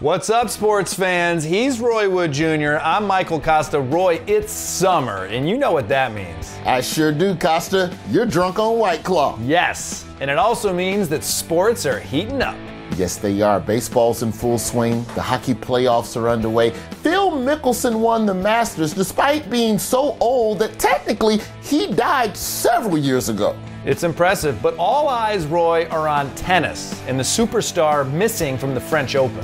What's 0.00 0.30
up, 0.30 0.48
sports 0.48 0.94
fans? 0.94 1.44
He's 1.44 1.78
Roy 1.78 2.08
Wood 2.08 2.32
Jr. 2.32 2.78
I'm 2.80 3.06
Michael 3.06 3.38
Kosta. 3.38 3.92
Roy, 3.92 4.18
it's 4.26 4.50
summer, 4.50 5.26
and 5.26 5.46
you 5.46 5.58
know 5.58 5.72
what 5.72 5.88
that 5.88 6.14
means. 6.14 6.56
I 6.64 6.80
sure 6.80 7.12
do, 7.12 7.34
Kosta. 7.34 7.94
You're 8.10 8.24
drunk 8.24 8.58
on 8.58 8.78
White 8.78 9.04
Claw. 9.04 9.38
Yes, 9.42 10.06
and 10.20 10.30
it 10.30 10.38
also 10.38 10.72
means 10.72 11.10
that 11.10 11.22
sports 11.22 11.84
are 11.84 12.00
heating 12.00 12.40
up. 12.40 12.56
Yes, 12.96 13.18
they 13.18 13.42
are. 13.42 13.60
Baseball's 13.60 14.22
in 14.22 14.32
full 14.32 14.58
swing. 14.58 15.04
The 15.14 15.20
hockey 15.22 15.52
playoffs 15.52 16.16
are 16.16 16.30
underway. 16.30 16.70
Phil 17.02 17.30
Mickelson 17.32 18.00
won 18.00 18.24
the 18.24 18.34
Masters 18.34 18.94
despite 18.94 19.50
being 19.50 19.78
so 19.78 20.16
old 20.18 20.60
that 20.60 20.78
technically 20.78 21.40
he 21.62 21.92
died 21.92 22.34
several 22.36 22.96
years 22.96 23.28
ago. 23.28 23.54
It's 23.82 24.02
impressive, 24.02 24.60
but 24.60 24.76
all 24.76 25.08
eyes, 25.08 25.46
Roy, 25.46 25.86
are 25.88 26.06
on 26.06 26.34
tennis 26.34 27.02
and 27.06 27.18
the 27.18 27.22
superstar 27.22 28.06
missing 28.12 28.58
from 28.58 28.74
the 28.74 28.80
French 28.80 29.16
Open. 29.16 29.42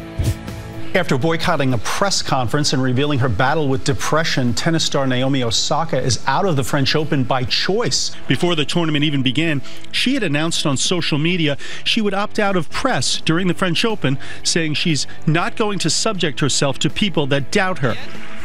After 0.96 1.18
boycotting 1.18 1.74
a 1.74 1.78
press 1.78 2.22
conference 2.22 2.72
and 2.72 2.82
revealing 2.82 3.18
her 3.18 3.28
battle 3.28 3.68
with 3.68 3.84
depression, 3.84 4.54
tennis 4.54 4.82
star 4.82 5.06
Naomi 5.06 5.42
Osaka 5.42 6.00
is 6.00 6.24
out 6.26 6.46
of 6.46 6.56
the 6.56 6.64
French 6.64 6.96
Open 6.96 7.22
by 7.22 7.44
choice. 7.44 8.16
Before 8.26 8.54
the 8.54 8.64
tournament 8.64 9.04
even 9.04 9.22
began, 9.22 9.60
she 9.92 10.14
had 10.14 10.22
announced 10.22 10.64
on 10.64 10.78
social 10.78 11.18
media 11.18 11.58
she 11.84 12.00
would 12.00 12.14
opt 12.14 12.38
out 12.38 12.56
of 12.56 12.70
press 12.70 13.20
during 13.20 13.46
the 13.46 13.52
French 13.52 13.84
Open, 13.84 14.16
saying 14.42 14.72
she's 14.72 15.06
not 15.26 15.54
going 15.54 15.78
to 15.80 15.90
subject 15.90 16.40
herself 16.40 16.78
to 16.78 16.88
people 16.88 17.26
that 17.26 17.50
doubt 17.50 17.80
her. 17.80 17.94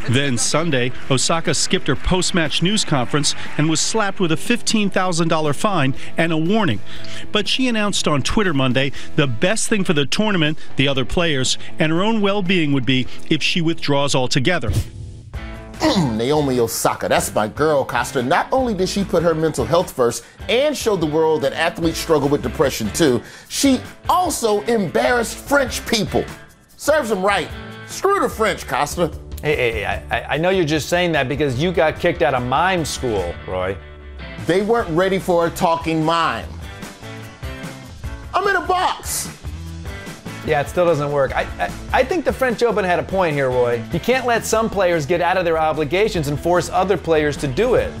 Then 0.08 0.36
Sunday, 0.36 0.90
Osaka 1.10 1.54
skipped 1.54 1.86
her 1.86 1.94
post 1.94 2.34
match 2.34 2.60
news 2.60 2.84
conference 2.84 3.36
and 3.56 3.70
was 3.70 3.80
slapped 3.80 4.18
with 4.18 4.32
a 4.32 4.36
$15,000 4.36 5.54
fine 5.54 5.94
and 6.16 6.32
a 6.32 6.36
warning. 6.36 6.80
But 7.30 7.46
she 7.46 7.68
announced 7.68 8.08
on 8.08 8.22
Twitter 8.22 8.52
Monday 8.52 8.90
the 9.14 9.28
best 9.28 9.68
thing 9.68 9.84
for 9.84 9.92
the 9.92 10.04
tournament, 10.04 10.58
the 10.74 10.88
other 10.88 11.04
players, 11.04 11.56
and 11.78 11.92
her 11.92 12.02
own 12.02 12.20
well 12.20 12.41
being 12.42 12.72
would 12.72 12.86
be 12.86 13.06
if 13.30 13.42
she 13.42 13.60
withdraws 13.60 14.14
altogether. 14.14 14.70
Naomi 16.12 16.60
Osaka, 16.60 17.08
that's 17.08 17.34
my 17.34 17.48
girl, 17.48 17.84
Kosta. 17.84 18.24
Not 18.24 18.46
only 18.52 18.72
did 18.72 18.88
she 18.88 19.04
put 19.04 19.22
her 19.22 19.34
mental 19.34 19.64
health 19.64 19.92
first 19.92 20.24
and 20.48 20.76
show 20.76 20.96
the 20.96 21.06
world 21.06 21.42
that 21.42 21.52
athletes 21.52 21.98
struggle 21.98 22.28
with 22.28 22.42
depression 22.42 22.88
too, 22.92 23.20
she 23.48 23.80
also 24.08 24.60
embarrassed 24.62 25.36
French 25.36 25.84
people. 25.86 26.24
Serves 26.76 27.08
them 27.08 27.22
right. 27.22 27.48
Screw 27.86 28.20
the 28.20 28.28
French, 28.28 28.66
Kosta. 28.66 29.12
Hey, 29.42 29.56
hey, 29.56 29.72
hey 29.72 29.86
I, 29.86 30.34
I 30.34 30.36
know 30.38 30.50
you're 30.50 30.64
just 30.64 30.88
saying 30.88 31.12
that 31.12 31.28
because 31.28 31.60
you 31.60 31.72
got 31.72 31.98
kicked 31.98 32.22
out 32.22 32.34
of 32.34 32.44
mime 32.44 32.84
school, 32.84 33.34
Roy. 33.46 33.76
They 34.46 34.62
weren't 34.62 34.88
ready 34.90 35.18
for 35.18 35.46
a 35.46 35.50
talking 35.50 36.04
mime. 36.04 36.48
I'm 38.32 38.46
in 38.48 38.56
a 38.56 38.66
box. 38.66 39.41
Yeah, 40.44 40.60
it 40.60 40.68
still 40.68 40.84
doesn't 40.84 41.12
work. 41.12 41.34
I, 41.36 41.42
I, 41.58 41.72
I, 41.92 42.04
think 42.04 42.24
the 42.24 42.32
French 42.32 42.62
Open 42.64 42.84
had 42.84 42.98
a 42.98 43.02
point 43.02 43.34
here, 43.34 43.48
Roy. 43.48 43.82
You 43.92 44.00
can't 44.00 44.26
let 44.26 44.44
some 44.44 44.68
players 44.68 45.06
get 45.06 45.20
out 45.20 45.36
of 45.36 45.44
their 45.44 45.56
obligations 45.56 46.26
and 46.26 46.38
force 46.38 46.68
other 46.68 46.96
players 46.96 47.36
to 47.38 47.46
do 47.46 47.76
it. 47.76 47.92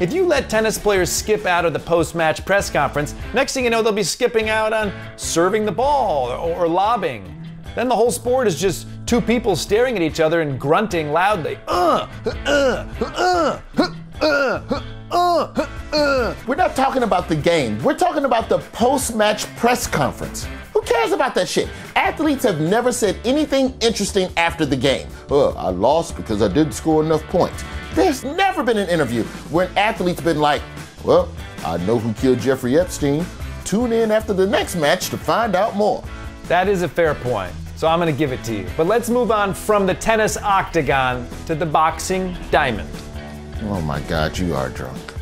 If 0.00 0.14
you 0.14 0.24
let 0.24 0.48
tennis 0.48 0.78
players 0.78 1.12
skip 1.12 1.44
out 1.44 1.66
of 1.66 1.74
the 1.74 1.78
post 1.78 2.14
match 2.14 2.42
press 2.46 2.70
conference, 2.70 3.14
next 3.34 3.52
thing 3.52 3.64
you 3.64 3.70
know, 3.70 3.82
they'll 3.82 3.92
be 3.92 4.02
skipping 4.02 4.48
out 4.48 4.72
on 4.72 4.92
serving 5.16 5.66
the 5.66 5.72
ball 5.72 6.30
or, 6.30 6.56
or 6.56 6.68
lobbing. 6.68 7.36
Then 7.74 7.86
the 7.86 7.96
whole 7.96 8.10
sport 8.10 8.46
is 8.46 8.58
just 8.58 8.86
two 9.04 9.20
people 9.20 9.54
staring 9.54 9.96
at 9.96 10.02
each 10.02 10.18
other 10.18 10.40
and 10.40 10.58
grunting 10.58 11.12
loudly. 11.12 11.58
Uh, 11.68 12.08
uh, 12.24 12.30
uh, 12.46 13.60
uh, 13.76 13.92
uh, 14.22 14.60
uh, 14.70 14.82
We're 15.10 16.56
not 16.56 16.74
talking 16.76 17.02
about 17.02 17.28
the 17.28 17.36
game. 17.36 17.82
We're 17.82 17.96
talking 17.98 18.24
about 18.24 18.48
the 18.48 18.58
post-match 18.58 19.46
press 19.56 19.86
conference. 19.86 20.46
Who 20.72 20.82
cares 20.82 21.12
about 21.12 21.34
that 21.34 21.48
shit? 21.48 21.68
Athletes 21.96 22.44
have 22.44 22.60
never 22.60 22.92
said 22.92 23.18
anything 23.24 23.74
interesting 23.80 24.30
after 24.36 24.64
the 24.64 24.76
game. 24.76 25.08
Uh, 25.30 25.50
I 25.50 25.70
lost 25.70 26.16
because 26.16 26.42
I 26.42 26.48
didn't 26.48 26.72
score 26.72 27.02
enough 27.02 27.22
points. 27.24 27.64
There's 27.94 28.24
never 28.24 28.62
been 28.62 28.78
an 28.78 28.88
interview 28.88 29.24
where 29.50 29.66
an 29.66 29.76
athlete's 29.76 30.20
been 30.20 30.38
like, 30.38 30.62
well, 31.04 31.28
I 31.64 31.76
know 31.78 31.98
who 31.98 32.12
killed 32.14 32.38
Jeffrey 32.38 32.78
Epstein. 32.78 33.26
Tune 33.64 33.92
in 33.92 34.10
after 34.10 34.32
the 34.32 34.46
next 34.46 34.76
match 34.76 35.10
to 35.10 35.18
find 35.18 35.54
out 35.54 35.76
more. 35.76 36.04
That 36.44 36.68
is 36.68 36.82
a 36.82 36.88
fair 36.88 37.14
point, 37.14 37.52
so 37.76 37.88
I'm 37.88 38.00
going 38.00 38.12
to 38.12 38.18
give 38.18 38.32
it 38.32 38.42
to 38.44 38.54
you. 38.54 38.66
But 38.76 38.86
let's 38.86 39.10
move 39.10 39.30
on 39.30 39.54
from 39.54 39.86
the 39.86 39.94
tennis 39.94 40.36
octagon 40.36 41.28
to 41.46 41.54
the 41.54 41.66
boxing 41.66 42.36
diamond. 42.50 42.88
Oh 43.64 43.80
my 43.82 44.00
God, 44.00 44.36
you 44.38 44.54
are 44.54 44.70
drunk. 44.70 45.14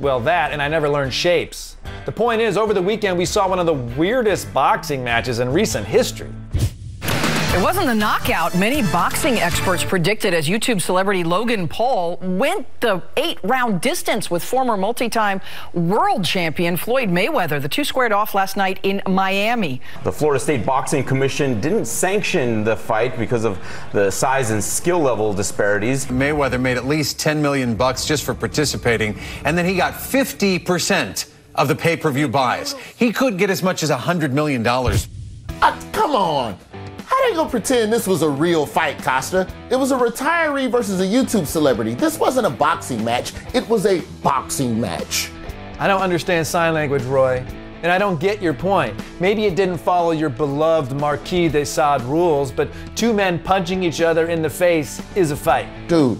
Well, 0.00 0.20
that, 0.20 0.52
and 0.52 0.60
I 0.60 0.68
never 0.68 0.88
learned 0.88 1.14
shapes. 1.14 1.76
The 2.04 2.12
point 2.12 2.40
is, 2.40 2.56
over 2.56 2.74
the 2.74 2.82
weekend, 2.82 3.16
we 3.16 3.24
saw 3.24 3.48
one 3.48 3.58
of 3.58 3.66
the 3.66 3.74
weirdest 3.74 4.52
boxing 4.52 5.02
matches 5.02 5.38
in 5.38 5.52
recent 5.52 5.86
history. 5.86 6.30
It 7.56 7.62
wasn't 7.62 7.86
the 7.86 7.94
knockout 7.94 8.54
many 8.54 8.82
boxing 8.82 9.38
experts 9.38 9.82
predicted 9.82 10.34
as 10.34 10.46
YouTube 10.46 10.82
celebrity 10.82 11.24
Logan 11.24 11.66
Paul 11.66 12.18
went 12.18 12.66
the 12.82 13.02
eight 13.16 13.38
round 13.42 13.80
distance 13.80 14.30
with 14.30 14.44
former 14.44 14.76
multi 14.76 15.08
time 15.08 15.40
world 15.72 16.22
champion 16.22 16.76
Floyd 16.76 17.08
Mayweather. 17.08 17.60
The 17.60 17.68
two 17.70 17.82
squared 17.82 18.12
off 18.12 18.34
last 18.34 18.58
night 18.58 18.78
in 18.82 19.00
Miami. 19.08 19.80
The 20.04 20.12
Florida 20.12 20.38
State 20.38 20.66
Boxing 20.66 21.02
Commission 21.02 21.58
didn't 21.62 21.86
sanction 21.86 22.62
the 22.62 22.76
fight 22.76 23.18
because 23.18 23.46
of 23.46 23.58
the 23.90 24.10
size 24.10 24.50
and 24.50 24.62
skill 24.62 24.98
level 25.00 25.32
disparities. 25.32 26.04
Mayweather 26.06 26.60
made 26.60 26.76
at 26.76 26.84
least 26.84 27.18
10 27.18 27.40
million 27.40 27.74
bucks 27.74 28.04
just 28.04 28.24
for 28.24 28.34
participating, 28.34 29.18
and 29.46 29.56
then 29.56 29.64
he 29.64 29.76
got 29.76 29.94
50% 29.94 31.30
of 31.54 31.68
the 31.68 31.74
pay 31.74 31.96
per 31.96 32.10
view 32.10 32.28
buys. 32.28 32.74
He 32.98 33.14
could 33.14 33.38
get 33.38 33.48
as 33.48 33.62
much 33.62 33.82
as 33.82 33.90
$100 33.90 34.32
million. 34.32 34.66
Uh, 34.66 35.80
come 35.92 36.14
on. 36.14 36.58
How 37.06 37.28
they 37.28 37.36
gonna 37.36 37.48
pretend 37.48 37.92
this 37.92 38.08
was 38.08 38.22
a 38.22 38.28
real 38.28 38.66
fight, 38.66 38.98
Kosta? 38.98 39.48
It 39.70 39.76
was 39.76 39.92
a 39.92 39.96
retiree 39.96 40.68
versus 40.68 41.00
a 41.00 41.04
YouTube 41.04 41.46
celebrity. 41.46 41.94
This 41.94 42.18
wasn't 42.18 42.48
a 42.48 42.50
boxing 42.50 43.04
match, 43.04 43.32
it 43.54 43.66
was 43.68 43.86
a 43.86 44.00
boxing 44.24 44.80
match. 44.80 45.30
I 45.78 45.86
don't 45.86 46.02
understand 46.02 46.44
sign 46.46 46.74
language, 46.74 47.04
Roy. 47.04 47.46
And 47.82 47.92
I 47.92 47.98
don't 47.98 48.18
get 48.18 48.42
your 48.42 48.54
point. 48.54 49.00
Maybe 49.20 49.44
it 49.44 49.54
didn't 49.54 49.78
follow 49.78 50.10
your 50.10 50.30
beloved 50.30 50.98
Marquis 50.98 51.48
de 51.48 51.64
Sade 51.64 52.02
rules, 52.02 52.50
but 52.50 52.70
two 52.96 53.12
men 53.12 53.38
punching 53.38 53.84
each 53.84 54.00
other 54.00 54.26
in 54.26 54.42
the 54.42 54.50
face 54.50 55.00
is 55.14 55.30
a 55.30 55.36
fight. 55.36 55.68
Dude, 55.86 56.18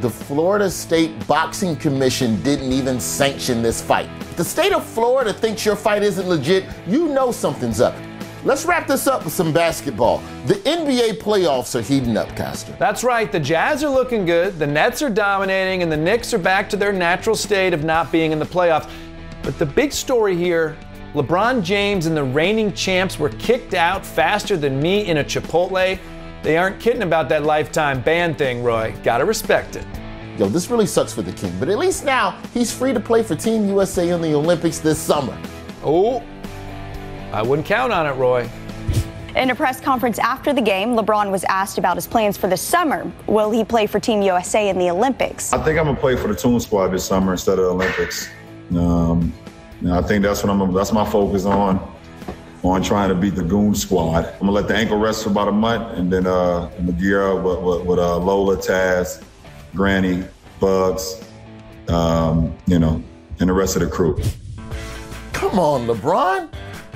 the 0.00 0.10
Florida 0.10 0.68
State 0.68 1.26
Boxing 1.26 1.74
Commission 1.76 2.42
didn't 2.42 2.72
even 2.72 3.00
sanction 3.00 3.62
this 3.62 3.80
fight. 3.80 4.10
If 4.20 4.36
the 4.36 4.44
state 4.44 4.72
of 4.72 4.84
Florida 4.84 5.32
thinks 5.32 5.64
your 5.64 5.76
fight 5.76 6.02
isn't 6.02 6.28
legit, 6.28 6.66
you 6.86 7.08
know 7.08 7.32
something's 7.32 7.80
up. 7.80 7.94
Let's 8.44 8.64
wrap 8.64 8.86
this 8.86 9.08
up 9.08 9.24
with 9.24 9.32
some 9.32 9.52
basketball. 9.52 10.18
The 10.46 10.54
NBA 10.54 11.20
playoffs 11.20 11.74
are 11.74 11.82
heating 11.82 12.16
up, 12.16 12.28
Kosta. 12.30 12.78
That's 12.78 13.02
right. 13.02 13.32
The 13.32 13.40
Jazz 13.40 13.82
are 13.82 13.90
looking 13.90 14.24
good, 14.24 14.58
the 14.58 14.66
Nets 14.66 15.02
are 15.02 15.10
dominating, 15.10 15.82
and 15.82 15.90
the 15.90 15.96
Knicks 15.96 16.32
are 16.32 16.38
back 16.38 16.70
to 16.70 16.76
their 16.76 16.92
natural 16.92 17.34
state 17.34 17.74
of 17.74 17.82
not 17.82 18.12
being 18.12 18.30
in 18.30 18.38
the 18.38 18.46
playoffs. 18.46 18.88
But 19.42 19.58
the 19.58 19.66
big 19.66 19.92
story 19.92 20.36
here 20.36 20.76
LeBron 21.14 21.62
James 21.62 22.04
and 22.06 22.16
the 22.16 22.22
reigning 22.22 22.72
champs 22.74 23.18
were 23.18 23.30
kicked 23.30 23.72
out 23.74 24.04
faster 24.04 24.56
than 24.56 24.80
me 24.80 25.06
in 25.06 25.16
a 25.16 25.24
Chipotle. 25.24 25.98
They 26.42 26.56
aren't 26.58 26.78
kidding 26.78 27.02
about 27.02 27.28
that 27.30 27.44
lifetime 27.44 28.02
ban 28.02 28.34
thing, 28.34 28.62
Roy. 28.62 28.94
Gotta 29.02 29.24
respect 29.24 29.74
it. 29.74 29.86
Yo, 30.38 30.46
this 30.46 30.70
really 30.70 30.86
sucks 30.86 31.12
for 31.12 31.22
the 31.22 31.32
king, 31.32 31.52
but 31.58 31.68
at 31.68 31.78
least 31.78 32.04
now 32.04 32.38
he's 32.54 32.72
free 32.72 32.92
to 32.92 33.00
play 33.00 33.22
for 33.22 33.34
Team 33.34 33.66
USA 33.66 34.10
in 34.10 34.20
the 34.20 34.34
Olympics 34.34 34.78
this 34.78 34.98
summer. 34.98 35.36
Oh, 35.82 36.22
I 37.32 37.42
wouldn't 37.42 37.66
count 37.66 37.92
on 37.92 38.06
it, 38.06 38.12
Roy. 38.12 38.48
In 39.36 39.50
a 39.50 39.54
press 39.54 39.80
conference 39.80 40.18
after 40.18 40.52
the 40.52 40.62
game, 40.62 40.96
LeBron 40.96 41.30
was 41.30 41.44
asked 41.44 41.78
about 41.78 41.96
his 41.96 42.06
plans 42.06 42.36
for 42.36 42.48
the 42.48 42.56
summer. 42.56 43.10
Will 43.26 43.50
he 43.50 43.64
play 43.64 43.86
for 43.86 44.00
Team 44.00 44.22
USA 44.22 44.68
in 44.68 44.78
the 44.78 44.90
Olympics? 44.90 45.52
I 45.52 45.62
think 45.62 45.78
I'm 45.78 45.84
gonna 45.84 46.00
play 46.00 46.16
for 46.16 46.28
the 46.28 46.34
Tune 46.34 46.58
Squad 46.58 46.88
this 46.88 47.04
summer 47.04 47.32
instead 47.32 47.58
of 47.58 47.64
the 47.66 47.70
Olympics. 47.70 48.28
Um, 48.74 49.32
you 49.80 49.92
I 49.92 50.02
think 50.02 50.24
that's 50.24 50.42
what 50.42 50.50
I'm. 50.50 50.72
That's 50.72 50.92
my 50.92 51.08
focus 51.08 51.44
on, 51.44 51.96
on 52.64 52.82
trying 52.82 53.10
to 53.10 53.14
beat 53.14 53.34
the 53.34 53.44
Goon 53.44 53.74
Squad. 53.74 54.24
I'm 54.24 54.40
gonna 54.40 54.52
let 54.52 54.66
the 54.66 54.74
ankle 54.74 54.98
rest 54.98 55.24
for 55.24 55.30
about 55.30 55.48
a 55.48 55.52
month, 55.52 55.98
and 55.98 56.10
then 56.10 56.26
uh, 56.26 56.70
I'm 56.78 56.86
gonna 56.86 56.98
gear 56.98 57.30
up 57.30 57.44
with, 57.44 57.60
with, 57.60 57.86
with 57.86 57.98
uh, 57.98 58.16
Lola, 58.16 58.56
Taz, 58.56 59.22
Granny, 59.74 60.24
Bugs, 60.58 61.22
um, 61.88 62.56
you 62.66 62.78
know, 62.78 63.02
and 63.38 63.48
the 63.48 63.52
rest 63.52 63.76
of 63.76 63.82
the 63.82 63.88
crew. 63.88 64.18
Come 65.32 65.58
on, 65.58 65.86
LeBron. 65.86 66.48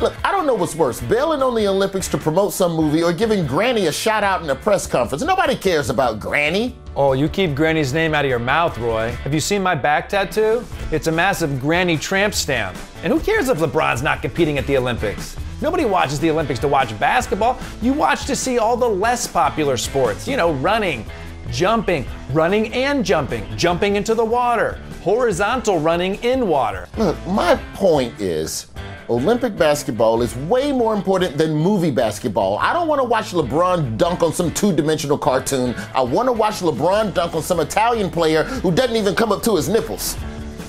Look, 0.03 0.15
I 0.25 0.33
don't 0.33 0.49
know 0.49 0.55
what's 0.55 0.75
worse, 0.75 1.01
bailing 1.01 1.45
on 1.45 1.55
the 1.55 1.69
Olympics 1.69 2.09
to 2.09 2.19
promote 2.19 2.53
some 2.53 2.75
movie 2.75 3.05
or 3.05 3.12
giving 3.12 3.47
Granny 3.47 3.87
a 3.87 3.93
shout 3.93 4.25
out 4.25 4.43
in 4.43 4.51
a 4.51 4.55
press 4.57 4.85
conference. 4.85 5.23
Nobody 5.23 5.55
cares 5.55 5.91
about 5.91 6.19
Granny. 6.19 6.77
Oh, 6.97 7.12
you 7.12 7.29
keep 7.29 7.55
Granny's 7.55 7.93
name 7.93 8.12
out 8.12 8.25
of 8.25 8.29
your 8.29 8.41
mouth, 8.41 8.77
Roy. 8.79 9.12
Have 9.23 9.33
you 9.33 9.38
seen 9.38 9.62
my 9.62 9.77
back 9.77 10.09
tattoo? 10.09 10.65
It's 10.91 11.07
a 11.07 11.12
massive 11.12 11.61
Granny 11.61 11.97
tramp 11.97 12.35
stamp. 12.35 12.77
And 13.05 13.12
who 13.12 13.21
cares 13.21 13.49
if 13.49 13.59
LeBron's 13.59 14.03
not 14.03 14.23
competing 14.23 14.59
at 14.59 14.67
the 14.67 14.77
Olympics? 14.77 15.37
Nobody 15.61 15.85
watches 15.85 16.19
the 16.19 16.33
Olympics 16.33 16.59
to 16.59 16.69
watch 16.69 16.99
basketball. 16.99 17.57
You 17.81 17.93
watch 17.93 18.27
to 18.27 18.35
see 18.35 18.59
all 18.59 18.77
the 18.77 18.88
less 18.88 19.29
popular 19.29 19.77
sports, 19.77 20.27
you 20.27 20.37
know, 20.37 20.53
running, 20.55 21.07
jumping, 21.53 22.07
running 22.33 22.75
and 22.75 23.05
jumping, 23.05 23.47
jumping 23.57 23.95
into 23.95 24.17
the 24.17 24.25
water, 24.25 24.81
horizontal 25.03 25.79
running 25.79 26.17
in 26.25 26.49
water. 26.49 26.88
Look, 26.97 27.25
my 27.29 27.55
point 27.75 28.21
is 28.21 28.67
Olympic 29.09 29.57
basketball 29.57 30.23
is 30.23 30.37
way 30.37 30.71
more 30.71 30.95
important 30.95 31.37
than 31.37 31.53
movie 31.53 31.91
basketball. 31.91 32.59
I 32.59 32.73
don't 32.73 32.87
want 32.87 33.01
to 33.01 33.05
watch 33.05 33.33
LeBron 33.33 33.97
dunk 33.97 34.23
on 34.23 34.33
some 34.33 34.53
two 34.53 34.73
dimensional 34.75 35.19
cartoon. 35.19 35.75
I 35.95 36.03
want 36.03 36.29
to 36.29 36.33
watch 36.33 36.61
LeBron 36.61 37.12
dunk 37.12 37.35
on 37.35 37.43
some 37.43 37.61
Italian 37.61 38.11
player 38.11 38.45
who 38.45 38.71
doesn't 38.71 38.97
even 38.97 39.15
come 39.15 39.33
up 39.33 39.43
to 39.45 39.57
his 39.57 39.69
nipples. 39.69 40.17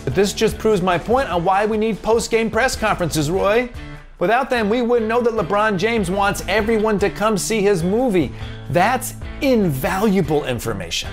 But 0.03 0.15
this 0.15 0.33
just 0.33 0.57
proves 0.57 0.81
my 0.81 0.97
point 0.97 1.29
on 1.29 1.43
why 1.43 1.65
we 1.65 1.77
need 1.77 2.01
post 2.01 2.31
game 2.31 2.49
press 2.49 2.75
conferences, 2.75 3.29
Roy. 3.29 3.69
Without 4.19 4.49
them, 4.49 4.69
we 4.69 4.81
wouldn't 4.81 5.07
know 5.07 5.21
that 5.21 5.33
LeBron 5.33 5.77
James 5.77 6.09
wants 6.09 6.43
everyone 6.47 6.97
to 6.99 7.09
come 7.09 7.37
see 7.37 7.61
his 7.61 7.83
movie. 7.83 8.31
That's 8.69 9.15
invaluable 9.41 10.45
information. 10.45 11.09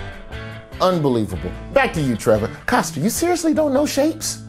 Unbelievable. 0.80 1.50
Back 1.74 1.92
to 1.94 2.00
you, 2.00 2.16
Trevor. 2.16 2.48
Kosta, 2.66 3.02
you 3.02 3.11
seriously 3.11 3.52
don't 3.52 3.74
know 3.74 3.85
shapes? 3.85 4.42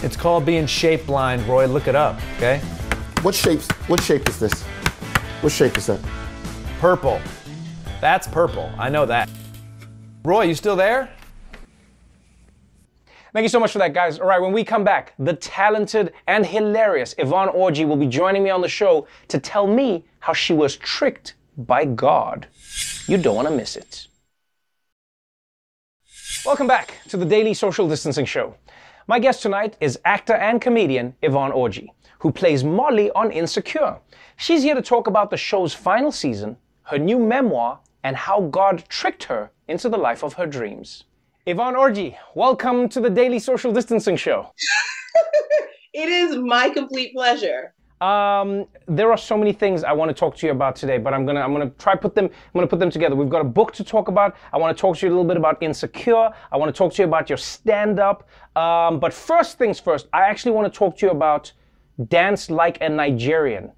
It's 0.00 0.16
called 0.16 0.46
being 0.46 0.64
shape 0.66 1.06
blind, 1.06 1.42
Roy. 1.48 1.66
Look 1.66 1.88
it 1.88 1.96
up, 1.96 2.20
okay? 2.36 2.60
What 3.22 3.34
shapes? 3.34 3.68
What 3.88 4.00
shape 4.00 4.28
is 4.28 4.38
this? 4.38 4.62
What 5.42 5.52
shape 5.52 5.76
is 5.76 5.86
that? 5.86 5.98
Purple. 6.78 7.20
That's 8.00 8.28
purple. 8.28 8.70
I 8.78 8.90
know 8.90 9.06
that. 9.06 9.28
Roy, 10.22 10.42
you 10.42 10.54
still 10.54 10.76
there? 10.76 11.10
Thank 13.32 13.42
you 13.42 13.48
so 13.48 13.58
much 13.58 13.72
for 13.72 13.78
that, 13.78 13.92
guys. 13.92 14.20
All 14.20 14.28
right, 14.28 14.40
when 14.40 14.52
we 14.52 14.62
come 14.62 14.84
back, 14.84 15.14
the 15.18 15.34
talented 15.34 16.12
and 16.28 16.46
hilarious 16.46 17.16
Yvonne 17.18 17.48
Orji 17.48 17.86
will 17.86 17.96
be 17.96 18.06
joining 18.06 18.44
me 18.44 18.50
on 18.50 18.60
the 18.60 18.68
show 18.68 19.08
to 19.26 19.40
tell 19.40 19.66
me 19.66 20.04
how 20.20 20.32
she 20.32 20.52
was 20.52 20.76
tricked 20.76 21.34
by 21.56 21.84
God. 21.84 22.46
You 23.08 23.18
don't 23.18 23.34
want 23.34 23.48
to 23.48 23.54
miss 23.54 23.74
it. 23.74 24.06
Welcome 26.46 26.68
back 26.68 26.94
to 27.08 27.16
the 27.16 27.24
Daily 27.26 27.52
Social 27.52 27.88
Distancing 27.88 28.26
Show. 28.26 28.54
My 29.10 29.18
guest 29.18 29.40
tonight 29.40 29.74
is 29.80 29.98
actor 30.04 30.34
and 30.34 30.60
comedian 30.60 31.14
Yvonne 31.22 31.50
Orji, 31.50 31.88
who 32.18 32.30
plays 32.30 32.62
Molly 32.62 33.10
on 33.12 33.30
Insecure. 33.30 33.96
She's 34.36 34.62
here 34.62 34.74
to 34.74 34.82
talk 34.82 35.06
about 35.06 35.30
the 35.30 35.36
show's 35.38 35.72
final 35.72 36.12
season, 36.12 36.58
her 36.82 36.98
new 36.98 37.18
memoir, 37.18 37.80
and 38.04 38.14
how 38.14 38.42
God 38.42 38.84
tricked 38.90 39.24
her 39.24 39.50
into 39.66 39.88
the 39.88 39.96
life 39.96 40.22
of 40.22 40.34
her 40.34 40.44
dreams. 40.44 41.04
Yvonne 41.46 41.72
Orji, 41.74 42.18
welcome 42.34 42.86
to 42.90 43.00
the 43.00 43.08
Daily 43.08 43.38
Social 43.38 43.72
Distancing 43.72 44.18
Show. 44.18 44.52
it 45.94 46.10
is 46.10 46.36
my 46.36 46.68
complete 46.68 47.14
pleasure. 47.14 47.72
Um, 48.00 48.66
there 48.86 49.10
are 49.10 49.16
so 49.18 49.36
many 49.36 49.52
things 49.52 49.82
I 49.82 49.92
want 49.92 50.08
to 50.08 50.14
talk 50.14 50.36
to 50.36 50.46
you 50.46 50.52
about 50.52 50.76
today, 50.76 50.98
but 50.98 51.12
I'm 51.12 51.26
gonna 51.26 51.40
I'm 51.40 51.52
gonna 51.52 51.70
try 51.78 51.96
put 51.96 52.14
them 52.14 52.26
I'm 52.26 52.52
gonna 52.54 52.68
put 52.68 52.78
them 52.78 52.90
together. 52.90 53.16
We've 53.16 53.28
got 53.28 53.40
a 53.40 53.50
book 53.58 53.72
to 53.72 53.84
talk 53.84 54.06
about. 54.08 54.36
I 54.52 54.58
want 54.58 54.76
to 54.76 54.80
talk 54.80 54.96
to 54.98 55.06
you 55.06 55.10
a 55.10 55.14
little 55.14 55.26
bit 55.26 55.36
about 55.36 55.60
Insecure. 55.62 56.30
I 56.52 56.56
want 56.56 56.72
to 56.72 56.78
talk 56.78 56.92
to 56.94 57.02
you 57.02 57.08
about 57.08 57.28
your 57.28 57.38
stand-up. 57.38 58.28
Um, 58.56 59.00
but 59.00 59.12
first 59.12 59.58
things 59.58 59.80
first, 59.80 60.06
I 60.12 60.22
actually 60.22 60.52
want 60.52 60.72
to 60.72 60.78
talk 60.78 60.96
to 60.98 61.06
you 61.06 61.12
about 61.12 61.52
dance 62.08 62.50
like 62.50 62.80
a 62.80 62.88
Nigerian. 62.88 63.72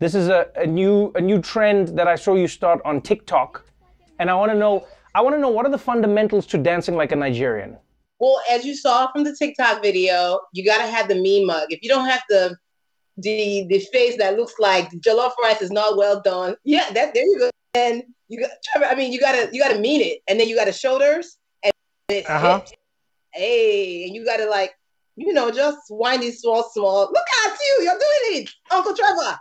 This 0.00 0.16
is 0.16 0.28
a, 0.28 0.48
a 0.56 0.66
new 0.66 1.12
a 1.14 1.20
new 1.20 1.40
trend 1.40 1.88
that 1.96 2.08
I 2.08 2.16
saw 2.16 2.34
you 2.34 2.48
start 2.48 2.80
on 2.84 3.00
TikTok, 3.00 3.64
and 4.18 4.28
I 4.28 4.34
want 4.34 4.50
to 4.50 4.58
know 4.58 4.84
I 5.14 5.20
want 5.20 5.36
to 5.36 5.40
know 5.40 5.50
what 5.50 5.64
are 5.64 5.70
the 5.70 5.78
fundamentals 5.78 6.44
to 6.46 6.58
dancing 6.58 6.96
like 6.96 7.12
a 7.12 7.16
Nigerian. 7.16 7.76
Well, 8.18 8.40
as 8.50 8.64
you 8.64 8.74
saw 8.74 9.10
from 9.12 9.22
the 9.22 9.34
TikTok 9.34 9.80
video, 9.80 10.40
you 10.52 10.64
got 10.64 10.78
to 10.78 10.90
have 10.90 11.08
the 11.08 11.14
meme 11.14 11.46
mug. 11.46 11.68
If 11.70 11.82
you 11.82 11.88
don't 11.88 12.06
have 12.06 12.22
the 12.28 12.56
the 13.20 13.66
the 13.68 13.78
face 13.92 14.16
that 14.18 14.36
looks 14.36 14.54
like 14.58 14.90
jollof 15.00 15.32
rice 15.42 15.62
is 15.62 15.70
not 15.70 15.96
well 15.96 16.20
done. 16.20 16.56
Yeah, 16.64 16.90
that 16.92 17.14
there 17.14 17.24
you 17.24 17.38
go. 17.38 17.50
And 17.74 18.02
you 18.28 18.40
got 18.40 18.50
I 18.84 18.94
mean 18.94 19.12
you 19.12 19.20
gotta 19.20 19.48
you 19.52 19.60
gotta 19.62 19.78
mean 19.78 20.00
it. 20.00 20.20
And 20.28 20.38
then 20.38 20.48
you 20.48 20.56
got 20.56 20.66
the 20.66 20.72
shoulders 20.72 21.38
and 21.62 21.72
it's 22.08 22.28
uh-huh. 22.28 22.62
Hey, 23.32 24.04
and 24.04 24.14
you 24.14 24.24
gotta 24.24 24.46
like, 24.46 24.72
you 25.14 25.32
know, 25.32 25.50
just 25.50 25.78
wind 25.90 26.24
it 26.24 26.34
small, 26.34 26.68
small. 26.72 27.02
Look 27.12 27.26
at 27.46 27.58
you, 27.60 27.84
you're 27.84 27.92
doing 27.92 28.42
it, 28.42 28.50
Uncle 28.70 28.94
Trevor. 28.94 29.38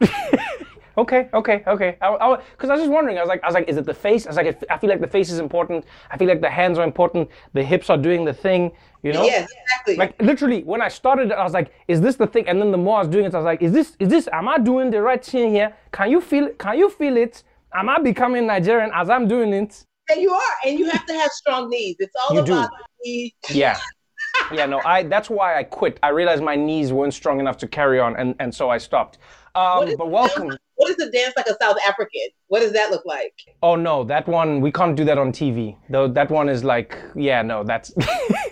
okay, 0.98 1.28
okay, 1.32 1.62
okay. 1.66 1.96
I, 2.00 2.08
I, 2.08 2.36
Cause 2.58 2.70
I 2.70 2.74
was 2.74 2.82
just 2.82 2.92
wondering. 2.92 3.18
I 3.18 3.20
was 3.20 3.28
like, 3.28 3.42
I 3.42 3.46
was 3.46 3.54
like, 3.54 3.68
is 3.68 3.76
it 3.76 3.84
the 3.84 3.94
face? 3.94 4.26
I 4.26 4.30
was 4.30 4.36
like, 4.36 4.62
I 4.70 4.78
feel 4.78 4.90
like 4.90 5.00
the 5.00 5.06
face 5.06 5.30
is 5.30 5.38
important. 5.38 5.84
I 6.10 6.16
feel 6.16 6.28
like 6.28 6.40
the 6.40 6.50
hands 6.50 6.78
are 6.78 6.84
important. 6.84 7.28
The 7.52 7.62
hips 7.62 7.90
are 7.90 7.98
doing 7.98 8.24
the 8.24 8.34
thing. 8.34 8.72
You 9.02 9.12
know? 9.12 9.24
Yes, 9.24 9.50
exactly. 9.50 9.96
Like 9.96 10.20
literally, 10.22 10.62
when 10.62 10.80
I 10.80 10.88
started, 10.88 11.32
I 11.32 11.42
was 11.42 11.52
like, 11.52 11.72
"Is 11.88 12.00
this 12.00 12.16
the 12.16 12.26
thing?" 12.26 12.48
And 12.48 12.60
then 12.60 12.70
the 12.70 12.78
more 12.78 12.98
I 12.98 13.00
was 13.00 13.08
doing 13.08 13.24
it, 13.24 13.34
I 13.34 13.38
was 13.38 13.44
like, 13.44 13.60
"Is 13.60 13.72
this? 13.72 13.96
Is 13.98 14.08
this? 14.08 14.28
Am 14.32 14.48
I 14.48 14.58
doing 14.58 14.90
the 14.90 15.02
right 15.02 15.24
thing 15.24 15.50
here? 15.52 15.74
Can 15.90 16.10
you 16.10 16.20
feel? 16.20 16.50
Can 16.50 16.78
you 16.78 16.88
feel 16.88 17.16
it? 17.16 17.42
Am 17.74 17.88
I 17.88 17.98
becoming 17.98 18.46
Nigerian 18.46 18.90
as 18.94 19.10
I'm 19.10 19.26
doing 19.26 19.52
it?" 19.52 19.84
And 20.08 20.20
you 20.20 20.32
are, 20.32 20.54
and 20.66 20.78
you 20.78 20.88
have 20.90 21.04
to 21.06 21.14
have 21.14 21.30
strong 21.32 21.70
knees. 21.70 21.96
It's 21.98 22.14
all 22.22 22.36
you 22.36 22.42
about 22.42 22.70
do. 22.70 22.76
the 23.04 23.32
Yeah. 23.50 23.78
yeah, 24.52 24.66
no, 24.66 24.80
I. 24.84 25.02
That's 25.02 25.28
why 25.28 25.58
I 25.58 25.64
quit. 25.64 25.98
I 26.02 26.10
realized 26.10 26.42
my 26.42 26.54
knees 26.54 26.92
weren't 26.92 27.14
strong 27.14 27.40
enough 27.40 27.56
to 27.58 27.68
carry 27.68 27.98
on, 27.98 28.16
and, 28.16 28.34
and 28.38 28.54
so 28.54 28.70
I 28.70 28.78
stopped. 28.78 29.18
Um, 29.54 29.94
but 29.98 30.10
welcome. 30.10 30.56
What 30.76 30.90
is 30.90 30.96
the 30.96 31.10
dance 31.10 31.34
like 31.36 31.46
a 31.46 31.56
South 31.60 31.76
African? 31.86 32.28
What 32.48 32.60
does 32.60 32.72
that 32.72 32.90
look 32.90 33.04
like? 33.04 33.34
Oh 33.62 33.76
no, 33.76 34.02
that 34.04 34.26
one 34.26 34.60
we 34.60 34.72
can't 34.72 34.96
do 34.96 35.04
that 35.04 35.18
on 35.18 35.30
TV. 35.30 35.76
Though 35.90 36.08
that 36.08 36.30
one 36.30 36.48
is 36.48 36.64
like, 36.64 36.98
yeah, 37.14 37.42
no, 37.42 37.62
that's. 37.62 37.90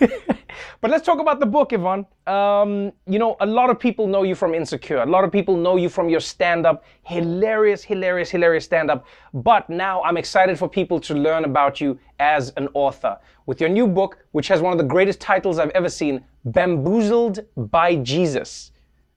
but 0.81 0.91
let's 0.91 1.03
talk 1.03 1.19
about 1.19 1.39
the 1.39 1.47
book, 1.47 1.73
Yvonne. 1.73 2.05
Um, 2.27 2.93
you 3.07 3.17
know, 3.17 3.35
a 3.39 3.45
lot 3.45 3.71
of 3.71 3.79
people 3.79 4.05
know 4.05 4.21
you 4.21 4.35
from 4.35 4.53
Insecure. 4.53 4.97
A 5.01 5.05
lot 5.05 5.23
of 5.23 5.31
people 5.31 5.57
know 5.57 5.75
you 5.75 5.89
from 5.89 6.07
your 6.07 6.19
stand-up, 6.19 6.85
hilarious, 7.01 7.83
hilarious, 7.83 8.29
hilarious 8.29 8.65
stand-up. 8.65 9.05
But 9.33 9.69
now 9.69 10.03
I'm 10.03 10.17
excited 10.17 10.59
for 10.59 10.69
people 10.69 10.99
to 11.01 11.15
learn 11.15 11.45
about 11.45 11.81
you 11.81 11.99
as 12.19 12.53
an 12.57 12.69
author 12.75 13.17
with 13.47 13.59
your 13.59 13.69
new 13.69 13.87
book, 13.87 14.19
which 14.31 14.47
has 14.49 14.61
one 14.61 14.71
of 14.71 14.77
the 14.77 14.85
greatest 14.85 15.19
titles 15.19 15.57
I've 15.57 15.71
ever 15.71 15.89
seen, 15.89 16.23
"Bamboozled 16.45 17.39
by 17.57 17.95
Jesus." 17.95 18.71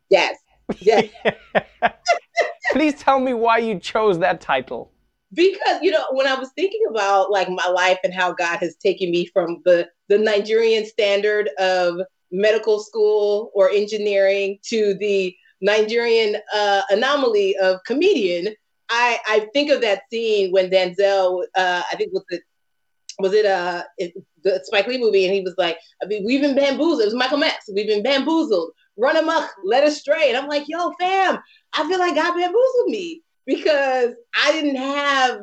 Yes. 0.09 0.37
Yes. 0.81 1.09
Please 2.73 2.95
tell 2.95 3.21
me 3.21 3.35
why 3.35 3.59
you 3.59 3.79
chose 3.79 4.19
that 4.19 4.41
title. 4.41 4.91
Because 5.33 5.81
you 5.83 5.91
know, 5.91 6.05
when 6.13 6.27
I 6.27 6.35
was 6.35 6.51
thinking 6.55 6.83
about 6.89 7.31
like 7.31 7.49
my 7.49 7.67
life 7.67 7.99
and 8.05 8.15
how 8.15 8.33
God 8.33 8.59
has 8.59 8.77
taken 8.77 9.11
me 9.11 9.27
from 9.27 9.63
the 9.65 9.89
the 10.09 10.19
Nigerian 10.19 10.87
standard 10.87 11.51
of 11.59 12.01
medical 12.31 12.81
school 12.81 13.51
or 13.55 13.71
engineering 13.71 14.59
to 14.65 14.95
the 14.95 15.35
Nigerian 15.61 16.37
uh, 16.55 16.83
anomaly 16.91 17.57
of 17.57 17.83
comedian, 17.85 18.55
I, 18.91 19.19
I 19.27 19.49
think 19.53 19.71
of 19.71 19.81
that 19.81 20.03
scene 20.11 20.53
when 20.53 20.71
Denzel, 20.71 21.45
uh, 21.57 21.83
I 21.91 21.97
think 21.97 22.13
was 22.13 22.25
it 22.31 22.43
was 23.19 23.33
it 23.33 23.47
uh 23.47 23.83
it, 23.97 24.13
the 24.43 24.61
Spike 24.65 24.87
Lee 24.87 24.99
movie, 24.99 25.25
and 25.25 25.35
he 25.35 25.41
was 25.41 25.55
like, 25.57 25.79
I 26.03 26.07
mean, 26.07 26.25
we've 26.25 26.41
been 26.41 26.57
bamboozled. 26.57 27.01
It 27.01 27.07
was 27.07 27.15
Malcolm 27.15 27.43
X. 27.43 27.71
We've 27.73 27.87
been 27.87 28.03
bamboozled, 28.03 28.73
run 28.97 29.17
amok, 29.17 29.51
led 29.65 29.85
astray. 29.85 30.29
And 30.29 30.37
I'm 30.37 30.49
like, 30.49 30.65
yo, 30.69 30.93
fam, 31.01 31.39
I 31.73 31.89
feel 31.89 31.99
like 31.99 32.15
God 32.15 32.35
bamboozled 32.35 32.87
me 32.89 33.23
because 33.47 34.15
I 34.35 34.53
didn't 34.53 34.77
have 34.77 35.41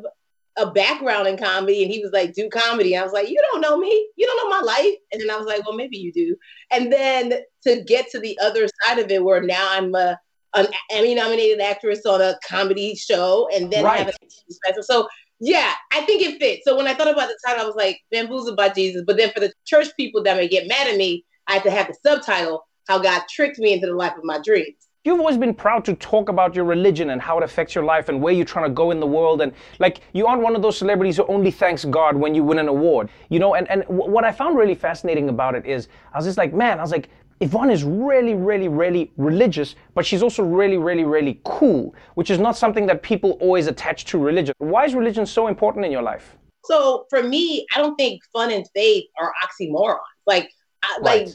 a 0.57 0.69
background 0.69 1.27
in 1.27 1.37
comedy. 1.37 1.83
And 1.83 1.91
he 1.91 2.01
was 2.03 2.11
like 2.11 2.33
do 2.33 2.49
comedy. 2.49 2.97
I 2.97 3.03
was 3.03 3.13
like 3.13 3.29
you 3.29 3.41
don't 3.51 3.61
know 3.61 3.77
me. 3.77 4.09
You 4.17 4.27
don't 4.27 4.37
know 4.37 4.57
my 4.57 4.61
life. 4.61 4.95
And 5.11 5.21
then 5.21 5.29
i 5.29 5.37
was 5.37 5.45
like 5.47 5.65
well 5.65 5.75
maybe 5.75 5.97
you 5.97 6.11
do. 6.11 6.35
And 6.71 6.91
then 6.91 7.33
to 7.65 7.83
get 7.83 8.09
to 8.11 8.19
the 8.19 8.37
other 8.41 8.67
side 8.83 8.99
of 8.99 9.09
it 9.11 9.23
where 9.23 9.41
now 9.41 9.67
i'm 9.71 9.95
a 9.95 10.19
an 10.53 10.67
emmy 10.91 11.15
nominated 11.15 11.61
actress 11.61 12.05
on 12.05 12.21
a 12.21 12.35
comedy 12.45 12.95
show 12.95 13.47
and 13.55 13.71
then 13.71 13.85
Right. 13.85 13.99
have 13.99 14.09
a 14.09 14.13
special. 14.49 14.83
So 14.83 15.07
yeah 15.39 15.73
i 15.93 16.01
think 16.01 16.21
it 16.21 16.39
fits. 16.39 16.63
So 16.65 16.75
when 16.75 16.87
i 16.87 16.93
thought 16.93 17.07
about 17.07 17.29
the 17.29 17.37
title 17.45 17.63
i 17.63 17.65
was 17.65 17.75
like 17.75 17.99
bamboozled 18.11 18.57
by 18.57 18.69
jesus. 18.69 19.03
But 19.07 19.15
then 19.17 19.31
for 19.31 19.39
the 19.39 19.53
church 19.65 19.87
people 19.95 20.21
that 20.23 20.35
may 20.35 20.49
get 20.49 20.67
mad 20.67 20.87
at 20.87 20.97
me 20.97 21.23
i 21.47 21.53
had 21.53 21.63
to 21.63 21.71
have 21.71 21.87
the 21.87 21.95
subtitle 22.05 22.65
how 22.87 22.99
god 22.99 23.23
tricked 23.29 23.59
me 23.59 23.73
into 23.73 23.87
the 23.87 23.93
life 23.93 24.15
of 24.17 24.23
my 24.23 24.39
dreams 24.39 24.75
You've 25.03 25.19
always 25.19 25.37
been 25.37 25.55
proud 25.55 25.83
to 25.85 25.95
talk 25.95 26.29
about 26.29 26.53
your 26.53 26.63
religion 26.63 27.09
and 27.09 27.19
how 27.19 27.39
it 27.39 27.43
affects 27.43 27.73
your 27.73 27.83
life 27.83 28.07
and 28.07 28.21
where 28.21 28.31
you're 28.31 28.45
trying 28.45 28.65
to 28.65 28.71
go 28.71 28.91
in 28.91 28.99
the 28.99 29.07
world. 29.07 29.41
And 29.41 29.51
like, 29.79 30.01
you 30.13 30.27
aren't 30.27 30.43
one 30.43 30.55
of 30.55 30.61
those 30.61 30.77
celebrities 30.77 31.17
who 31.17 31.25
only 31.25 31.49
thanks 31.49 31.85
God 31.85 32.15
when 32.15 32.35
you 32.35 32.43
win 32.43 32.59
an 32.59 32.67
award. 32.67 33.09
You 33.29 33.39
know, 33.39 33.55
and, 33.55 33.67
and 33.71 33.83
wh- 33.85 34.07
what 34.07 34.23
I 34.23 34.31
found 34.31 34.59
really 34.59 34.75
fascinating 34.75 35.27
about 35.27 35.55
it 35.55 35.65
is, 35.65 35.87
I 36.13 36.19
was 36.19 36.25
just 36.27 36.37
like, 36.37 36.53
man, 36.53 36.77
I 36.77 36.83
was 36.83 36.91
like, 36.91 37.09
Yvonne 37.39 37.71
is 37.71 37.83
really, 37.83 38.35
really, 38.35 38.67
really 38.67 39.11
religious, 39.17 39.73
but 39.95 40.05
she's 40.05 40.21
also 40.21 40.43
really, 40.43 40.77
really, 40.77 41.03
really 41.03 41.41
cool, 41.45 41.95
which 42.13 42.29
is 42.29 42.37
not 42.37 42.55
something 42.55 42.85
that 42.85 43.01
people 43.01 43.31
always 43.41 43.65
attach 43.65 44.05
to 44.05 44.19
religion. 44.19 44.53
Why 44.59 44.85
is 44.85 44.93
religion 44.93 45.25
so 45.25 45.47
important 45.47 45.83
in 45.83 45.91
your 45.91 46.03
life? 46.03 46.37
So 46.65 47.07
for 47.09 47.23
me, 47.23 47.65
I 47.73 47.79
don't 47.79 47.95
think 47.95 48.21
fun 48.31 48.51
and 48.51 48.67
faith 48.75 49.05
are 49.19 49.33
oxymorons. 49.43 49.97
Like, 50.27 50.51
I, 50.83 50.99
like 51.01 51.29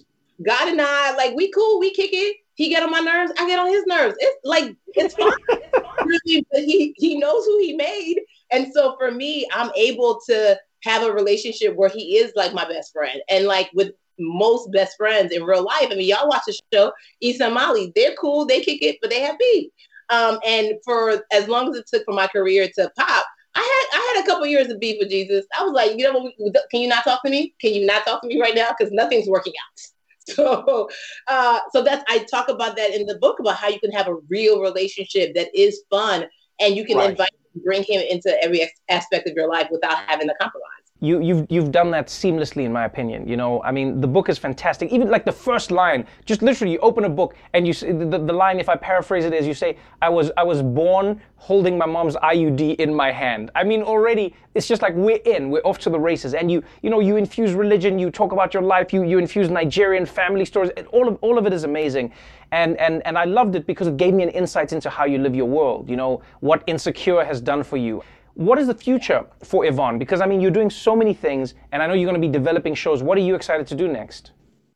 God 0.45 0.69
and 0.69 0.81
I, 0.81 1.15
like 1.17 1.35
we 1.35 1.51
cool, 1.51 1.79
we 1.79 1.93
kick 1.93 2.11
it. 2.13 2.37
He 2.55 2.71
get 2.71 2.83
on 2.83 2.91
my 2.91 3.01
nerves, 3.01 3.33
I 3.39 3.47
get 3.47 3.59
on 3.59 3.69
his 3.69 3.85
nerves. 3.87 4.17
It's 4.19 4.39
like 4.45 4.75
it's 4.89 5.15
fine. 5.15 5.33
really, 6.05 6.47
but 6.51 6.63
he 6.63 6.95
he 6.97 7.19
knows 7.19 7.45
who 7.45 7.59
he 7.59 7.75
made, 7.75 8.21
and 8.51 8.73
so 8.73 8.97
for 8.99 9.11
me, 9.11 9.47
I'm 9.53 9.71
able 9.77 10.21
to 10.29 10.59
have 10.85 11.03
a 11.03 11.13
relationship 11.13 11.75
where 11.75 11.89
he 11.89 12.17
is 12.17 12.33
like 12.37 12.55
my 12.55 12.67
best 12.67 12.93
friend, 12.93 13.21
and 13.29 13.47
like 13.47 13.71
with 13.75 13.93
most 14.19 14.73
best 14.73 14.97
friends 14.97 15.33
in 15.33 15.45
real 15.45 15.65
life. 15.65 15.89
I 15.91 15.95
mean, 15.95 16.09
y'all 16.09 16.29
watch 16.29 16.43
the 16.47 16.59
show, 16.73 16.93
Issa 17.21 17.47
and 17.47 17.55
Molly. 17.55 17.93
They're 17.95 18.15
cool, 18.15 18.47
they 18.47 18.63
kick 18.63 18.83
it, 18.83 18.97
but 19.01 19.11
they 19.11 19.21
have 19.21 19.39
beef. 19.39 19.71
Um, 20.09 20.39
and 20.47 20.75
for 20.85 21.23
as 21.33 21.49
long 21.49 21.71
as 21.71 21.77
it 21.77 21.87
took 21.93 22.05
for 22.05 22.15
my 22.15 22.27
career 22.29 22.69
to 22.77 22.91
pop, 22.97 23.27
I 23.55 23.61
had 23.61 23.99
I 23.99 24.15
had 24.15 24.25
a 24.25 24.27
couple 24.27 24.47
years 24.47 24.69
of 24.69 24.79
beef 24.79 24.97
with 25.01 25.11
Jesus. 25.11 25.47
I 25.59 25.63
was 25.65 25.73
like, 25.73 25.99
you 25.99 26.05
know, 26.05 26.31
what, 26.39 26.57
can 26.71 26.81
you 26.81 26.89
not 26.89 27.05
talk 27.05 27.23
to 27.25 27.31
me? 27.31 27.55
Can 27.61 27.75
you 27.75 27.87
not 27.87 28.05
talk 28.05 28.23
to 28.23 28.29
me 28.29 28.41
right 28.41 28.55
now? 28.55 28.71
Because 28.77 28.93
nothing's 28.93 29.29
working 29.29 29.55
out. 29.55 29.81
So, 30.35 30.89
uh, 31.29 31.61
so 31.73 31.83
that's 31.83 32.05
I 32.09 32.21
talk 32.21 32.49
about 32.49 32.77
that 32.77 32.95
in 32.95 33.07
the 33.07 33.19
book 33.19 33.39
about 33.41 33.57
how 33.57 33.69
you 33.69 33.81
can 33.81 33.93
have 33.93 34.09
a 34.09 34.17
real 34.29 34.61
relationship 34.61 35.35
that 35.35 35.49
is 35.55 35.83
fun, 35.91 36.27
and 36.61 36.77
you 36.77 36.85
can 36.85 36.99
Right. 36.99 37.11
invite, 37.11 37.31
bring 37.65 37.83
him 37.85 38.01
into 38.09 38.37
every 38.43 38.69
aspect 38.89 39.29
of 39.29 39.35
your 39.35 39.49
life 39.49 39.69
without 39.71 39.97
having 39.99 40.29
to 40.29 40.35
compromise. 40.41 40.76
You 41.01 41.21
you've 41.21 41.47
you've 41.51 41.71
done 41.71 41.91
that 41.91 42.07
seamlessly 42.07 42.65
in 42.65 42.73
my 42.73 42.85
opinion 42.85 43.29
you 43.29 43.37
know? 43.37 43.63
I 43.63 43.71
mean 43.71 44.01
the 44.01 44.07
book 44.07 44.29
is 44.29 44.39
fantastic. 44.39 44.91
Even 44.91 45.11
like 45.11 45.25
the 45.25 45.33
first 45.33 45.71
line 45.71 46.07
just 46.25 46.43
literally 46.43 46.73
you 46.73 46.79
open 46.79 47.05
a 47.05 47.09
book 47.09 47.35
and 47.53 47.67
you 47.67 47.75
the, 47.75 48.19
the 48.19 48.33
line 48.33 48.59
if 48.59 48.69
i 48.69 48.77
paraphrase 48.77 49.25
it 49.25 49.35
is 49.35 49.47
you 49.47 49.55
say 49.55 49.77
i 50.01 50.09
was 50.09 50.31
i 50.37 50.43
was 50.43 50.63
born 50.63 51.21
holding 51.37 51.77
my 51.77 51.85
mom's 51.85 52.17
iud 52.17 52.77
in 52.77 52.95
my 52.95 53.13
hand. 53.13 53.51
I 53.55 53.63
mean 53.63 53.83
already 53.83 54.35
it's 54.55 54.67
just 54.67 54.81
like 54.81 54.95
we're 54.95 55.21
in 55.27 55.51
we're 55.51 55.61
off 55.61 55.79
to 55.81 55.91
the 55.91 56.01
races. 56.01 56.33
And 56.33 56.51
you 56.51 56.63
you 56.83 56.89
know 56.89 57.01
you 57.01 57.17
infuse 57.17 57.53
religion 57.53 57.99
you 57.99 58.11
talk 58.11 58.33
about 58.33 58.55
your 58.55 58.63
life 58.63 58.93
you 58.93 59.03
you 59.03 59.19
infuse 59.19 59.51
nigerian 59.51 60.07
family 60.07 60.47
stories 60.47 60.71
all 60.93 61.09
of 61.09 61.19
all 61.21 61.37
of 61.37 61.47
it 61.47 61.53
is 61.53 61.65
amazing. 61.65 62.13
And 62.53 62.77
and 62.79 63.07
and 63.07 63.19
i 63.19 63.25
loved 63.25 63.55
it 63.55 63.67
because 63.67 63.89
it 63.89 63.97
gave 63.97 64.15
me 64.15 64.23
an 64.23 64.31
insight 64.31 64.73
into 64.73 64.89
how 64.89 65.05
you 65.05 65.19
live 65.19 65.35
your 65.35 65.49
world 65.49 65.91
you 65.91 65.97
know 65.97 66.23
what 66.41 66.63
insecure 66.67 67.25
has 67.25 67.41
done 67.41 67.63
for 67.63 67.77
you 67.77 68.03
what 68.37 68.59
is 68.59 68.67
the 68.67 68.75
future 68.75 69.25
for 69.43 69.65
Yvonne? 69.65 69.99
Because 69.99 70.21
I 70.21 70.27
mean, 70.27 70.41
you're 70.41 70.51
doing 70.51 70.71
so 70.71 70.95
many 70.95 71.15
things, 71.15 71.55
and 71.73 71.83
I 71.83 71.87
know 71.87 71.95
you're 71.95 72.09
going 72.09 72.21
to 72.21 72.27
be 72.27 72.33
developing 72.33 72.75
shows. 72.75 73.03
What 73.03 73.17
are 73.17 73.23
you 73.23 73.35
excited 73.35 73.67
to 73.69 73.75
do 73.75 73.89
next? 73.89 74.33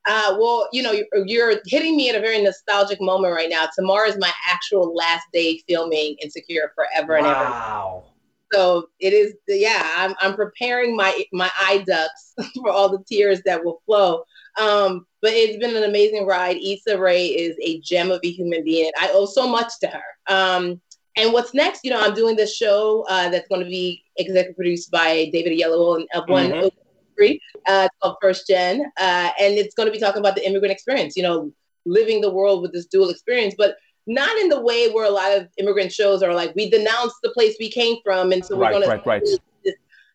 Uh, 0.06 0.34
well, 0.40 0.66
you 0.72 0.82
know, 0.82 0.92
you're, 0.92 1.26
you're 1.26 1.60
hitting 1.66 1.94
me 1.94 2.08
at 2.08 2.16
a 2.16 2.20
very 2.20 2.40
nostalgic 2.40 3.00
moment 3.02 3.34
right 3.34 3.50
now. 3.50 3.68
Tomorrow 3.76 4.08
is 4.08 4.16
my 4.18 4.32
actual 4.48 4.94
last 4.94 5.26
day 5.32 5.60
filming 5.68 6.16
Insecure 6.22 6.72
Forever 6.74 7.16
and 7.16 7.26
Ever. 7.26 7.36
Wow. 7.36 8.04
So 8.50 8.86
it 8.98 9.12
is, 9.12 9.34
yeah. 9.46 9.92
I'm, 9.94 10.14
I'm 10.20 10.34
preparing 10.34 10.96
my 10.96 11.22
my 11.32 11.50
eye 11.60 11.84
ducts 11.86 12.34
for 12.54 12.70
all 12.70 12.88
the 12.88 13.04
tears 13.06 13.42
that 13.44 13.62
will 13.62 13.82
flow. 13.84 14.24
Um, 14.58 15.06
but 15.20 15.32
it's 15.32 15.58
been 15.58 15.76
an 15.76 15.88
amazing 15.88 16.26
ride. 16.26 16.56
Issa 16.56 16.98
Rae 16.98 17.26
is 17.26 17.54
a 17.62 17.78
gem 17.80 18.10
of 18.10 18.20
a 18.24 18.30
human 18.30 18.64
being. 18.64 18.90
I 18.98 19.10
owe 19.12 19.26
so 19.26 19.46
much 19.46 19.78
to 19.80 19.86
her. 19.88 20.02
Um, 20.26 20.80
and 21.20 21.32
what's 21.32 21.54
next? 21.54 21.80
You 21.84 21.90
know, 21.90 22.00
I'm 22.00 22.14
doing 22.14 22.36
this 22.36 22.56
show 22.56 23.04
uh, 23.08 23.28
that's 23.28 23.48
going 23.48 23.62
to 23.62 23.68
be 23.68 24.02
executive 24.16 24.56
produced 24.56 24.90
by 24.90 25.30
David 25.32 25.52
Oyelowo 25.58 25.96
and 25.96 26.08
of 26.14 26.28
one 26.28 26.50
Mhm. 26.52 26.70
three. 27.16 27.40
Uh, 27.68 27.88
called 28.00 28.16
First 28.22 28.46
Gen, 28.46 28.80
uh, 28.98 29.30
and 29.38 29.58
it's 29.58 29.74
going 29.74 29.86
to 29.86 29.92
be 29.92 29.98
talking 29.98 30.20
about 30.20 30.34
the 30.34 30.46
immigrant 30.46 30.72
experience. 30.72 31.16
You 31.16 31.22
know, 31.22 31.52
living 31.84 32.20
the 32.20 32.30
world 32.30 32.62
with 32.62 32.72
this 32.72 32.86
dual 32.86 33.10
experience, 33.10 33.54
but 33.56 33.76
not 34.06 34.34
in 34.38 34.48
the 34.48 34.60
way 34.60 34.90
where 34.90 35.04
a 35.04 35.10
lot 35.10 35.36
of 35.36 35.46
immigrant 35.58 35.92
shows 35.92 36.22
are 36.22 36.34
like, 36.34 36.54
we 36.56 36.70
denounce 36.70 37.12
the 37.22 37.30
place 37.30 37.56
we 37.60 37.70
came 37.70 37.96
from, 38.02 38.32
and 38.32 38.44
so 38.44 38.56
we're 38.56 38.62
Right, 38.62 38.70
going 38.72 38.82
to 38.84 38.88
right, 38.88 39.06
right. 39.06 39.28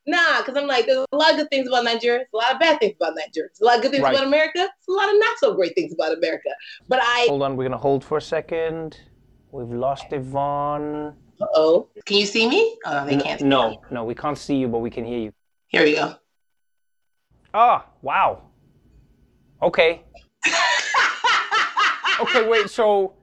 Nah, 0.08 0.40
because 0.42 0.56
I'm 0.56 0.68
like, 0.68 0.86
there's 0.86 1.04
a 1.12 1.16
lot 1.16 1.32
of 1.32 1.38
good 1.38 1.50
things 1.50 1.68
about 1.68 1.84
Nigeria. 1.84 2.20
There's 2.20 2.30
a 2.34 2.38
lot 2.38 2.54
of 2.54 2.60
bad 2.60 2.80
things 2.80 2.94
about 3.02 3.16
Nigeria. 3.16 3.50
There's 3.50 3.62
a 3.62 3.66
lot 3.66 3.78
of 3.78 3.82
good 3.82 3.92
things 3.92 4.04
Right. 4.04 4.14
about 4.16 4.28
America. 4.28 4.52
There's 4.60 4.88
a 4.88 4.92
lot 4.92 5.10
of 5.10 5.16
not 5.20 5.38
so 5.40 5.56
great 5.56 5.74
things 5.74 5.94
about 5.94 6.16
America. 6.16 6.50
But 6.88 7.00
I, 7.02 7.26
Hold 7.28 7.42
on, 7.42 7.56
we're 7.58 7.64
going 7.64 7.72
to 7.72 7.78
hold 7.80 8.04
for 8.04 8.18
a 8.20 8.22
second. 8.22 9.00
We've 9.56 9.72
lost 9.72 10.12
Yvonne. 10.12 11.14
Uh 11.40 11.46
oh, 11.56 11.88
can 12.06 12.18
you 12.18 12.26
see 12.26 12.46
me? 12.46 12.78
Oh, 12.86 13.06
they 13.06 13.16
can't. 13.16 13.40
No, 13.40 13.82
no, 13.90 14.04
we 14.04 14.14
can't 14.14 14.38
see 14.38 14.58
you, 14.58 14.68
but 14.68 14.80
we 14.80 14.90
can 14.90 15.06
hear 15.06 15.18
you. 15.18 15.32
Here 15.68 15.82
we 15.82 15.96
go. 15.96 16.16
Ah, 17.54 17.86
wow. 18.02 18.42
Okay. 19.62 20.04
okay, 22.20 22.46
wait, 22.50 22.70
so. 22.70 23.14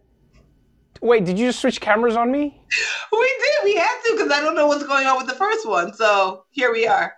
Wait, 1.03 1.27
did 1.27 1.39
you 1.39 1.49
just 1.49 1.61
switch 1.61 1.83
cameras 1.83 2.17
on 2.17 2.33
me? 2.33 2.65
We 3.13 3.37
did. 3.43 3.65
We 3.65 3.75
had 3.77 4.01
to 4.05 4.13
because 4.13 4.31
I 4.31 4.41
don't 4.41 4.55
know 4.55 4.67
what's 4.67 4.85
going 4.85 5.07
on 5.07 5.19
with 5.19 5.27
the 5.27 5.35
first 5.35 5.69
one. 5.69 5.93
So 5.93 6.47
here 6.51 6.73
we 6.73 6.87
are. 6.87 7.13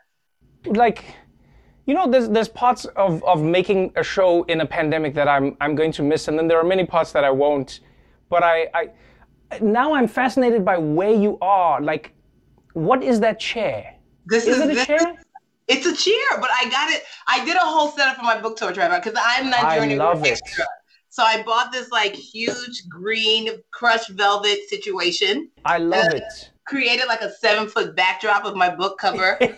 like 0.67 1.05
you 1.87 1.95
know 1.95 2.11
there's 2.11 2.29
there's 2.31 2.49
parts 2.49 2.85
of 2.97 3.23
of 3.23 3.43
making 3.43 3.93
a 3.95 4.03
show 4.03 4.43
in 4.45 4.61
a 4.61 4.67
pandemic 4.67 5.15
that 5.15 5.29
I'm 5.29 5.57
I'm 5.61 5.77
going 5.77 5.93
to 5.93 6.03
miss 6.03 6.27
and 6.27 6.37
then 6.37 6.49
there 6.49 6.59
are 6.59 6.65
many 6.65 6.85
parts 6.85 7.13
that 7.13 7.23
I 7.23 7.31
won't 7.31 7.81
but 8.29 8.43
I 8.43 8.69
I 8.75 8.89
now 9.61 9.95
I'm 9.95 10.09
fascinated 10.09 10.65
by 10.65 10.79
where 10.79 11.15
you 11.15 11.39
are 11.41 11.81
like 11.81 12.13
what 12.73 13.03
is 13.03 13.21
that 13.21 13.39
chair 13.39 13.95
This 14.27 14.47
is 14.47 14.59
is 14.59 14.69
it 14.69 14.79
a 14.79 14.85
chair 14.85 15.17
It's 15.67 15.87
a 15.87 15.97
chair, 15.97 16.41
but 16.41 16.51
I 16.53 16.69
got 16.69 16.91
it. 16.91 17.05
I 17.27 17.43
did 17.45 17.57
a 17.57 17.61
whole 17.61 17.89
setup 17.89 18.17
for 18.17 18.23
my 18.23 18.39
book 18.39 18.57
tour, 18.59 18.71
Trevor, 18.71 19.01
because 19.03 19.19
I'm 19.19 19.49
Nigerian. 19.49 19.99
I 19.99 20.05
love 20.05 20.27
it. 20.27 20.39
So 21.09 21.23
I 21.23 21.43
bought 21.43 21.73
this 21.73 21.91
like 21.91 22.15
huge 22.15 22.89
green 22.89 23.49
crushed 23.71 24.11
velvet 24.11 24.69
situation. 24.69 25.49
I 25.65 25.79
love 25.79 26.13
it 26.13 26.51
Created 26.67 27.07
like 27.07 27.23
a 27.23 27.31
seven 27.31 27.69
foot 27.69 27.95
backdrop 27.95 28.45
of 28.45 28.57
my 28.57 28.75
book 28.75 28.99
cover. 28.99 29.39
Did 29.41 29.57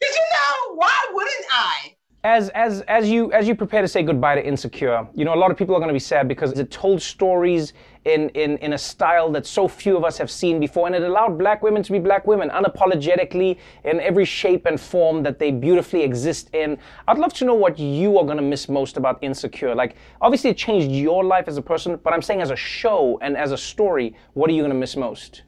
you 0.00 0.26
know? 0.34 0.74
Why 0.74 1.04
wouldn't 1.12 1.46
I? 1.50 1.95
As 2.26 2.48
as 2.50 2.80
as 2.88 3.08
you 3.08 3.32
as 3.32 3.46
you 3.46 3.54
prepare 3.54 3.82
to 3.82 3.86
say 3.86 4.02
goodbye 4.02 4.34
to 4.34 4.44
Insecure, 4.44 5.06
you 5.14 5.24
know 5.24 5.32
a 5.32 5.40
lot 5.42 5.52
of 5.52 5.56
people 5.56 5.76
are 5.76 5.78
going 5.78 5.94
to 5.94 6.00
be 6.02 6.08
sad 6.14 6.26
because 6.26 6.58
it 6.58 6.72
told 6.72 7.00
stories 7.00 7.72
in 8.04 8.30
in 8.30 8.58
in 8.58 8.72
a 8.72 8.78
style 8.78 9.30
that 9.30 9.46
so 9.46 9.68
few 9.68 9.96
of 9.96 10.04
us 10.04 10.18
have 10.18 10.28
seen 10.28 10.58
before, 10.58 10.88
and 10.88 10.96
it 10.96 11.02
allowed 11.02 11.38
black 11.38 11.62
women 11.62 11.84
to 11.84 11.92
be 11.92 12.00
black 12.00 12.26
women 12.26 12.50
unapologetically 12.50 13.56
in 13.84 14.00
every 14.00 14.24
shape 14.24 14.66
and 14.66 14.80
form 14.80 15.22
that 15.22 15.38
they 15.38 15.52
beautifully 15.52 16.02
exist 16.02 16.52
in. 16.52 16.76
I'd 17.06 17.18
love 17.18 17.32
to 17.34 17.44
know 17.44 17.54
what 17.54 17.78
you 17.78 18.18
are 18.18 18.24
going 18.24 18.38
to 18.38 18.48
miss 18.54 18.68
most 18.68 18.96
about 18.96 19.22
Insecure. 19.22 19.72
Like 19.76 19.94
obviously 20.20 20.50
it 20.50 20.56
changed 20.56 20.90
your 20.90 21.22
life 21.22 21.46
as 21.46 21.58
a 21.58 21.62
person, 21.62 21.94
but 22.02 22.12
I'm 22.12 22.22
saying 22.22 22.42
as 22.42 22.50
a 22.50 22.56
show 22.56 23.20
and 23.22 23.36
as 23.36 23.52
a 23.52 23.56
story, 23.58 24.16
what 24.34 24.50
are 24.50 24.52
you 24.52 24.62
going 24.62 24.72
to 24.72 24.78
miss 24.78 24.96
most? 24.96 25.42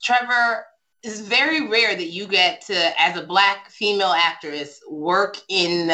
Trevor, 0.00 0.66
it's 1.06 1.20
very 1.20 1.68
rare 1.68 1.94
that 1.94 2.08
you 2.08 2.26
get 2.26 2.62
to, 2.62 3.00
as 3.00 3.16
a 3.16 3.24
black 3.24 3.70
female 3.70 4.12
actress, 4.16 4.80
work 4.90 5.36
in 5.48 5.90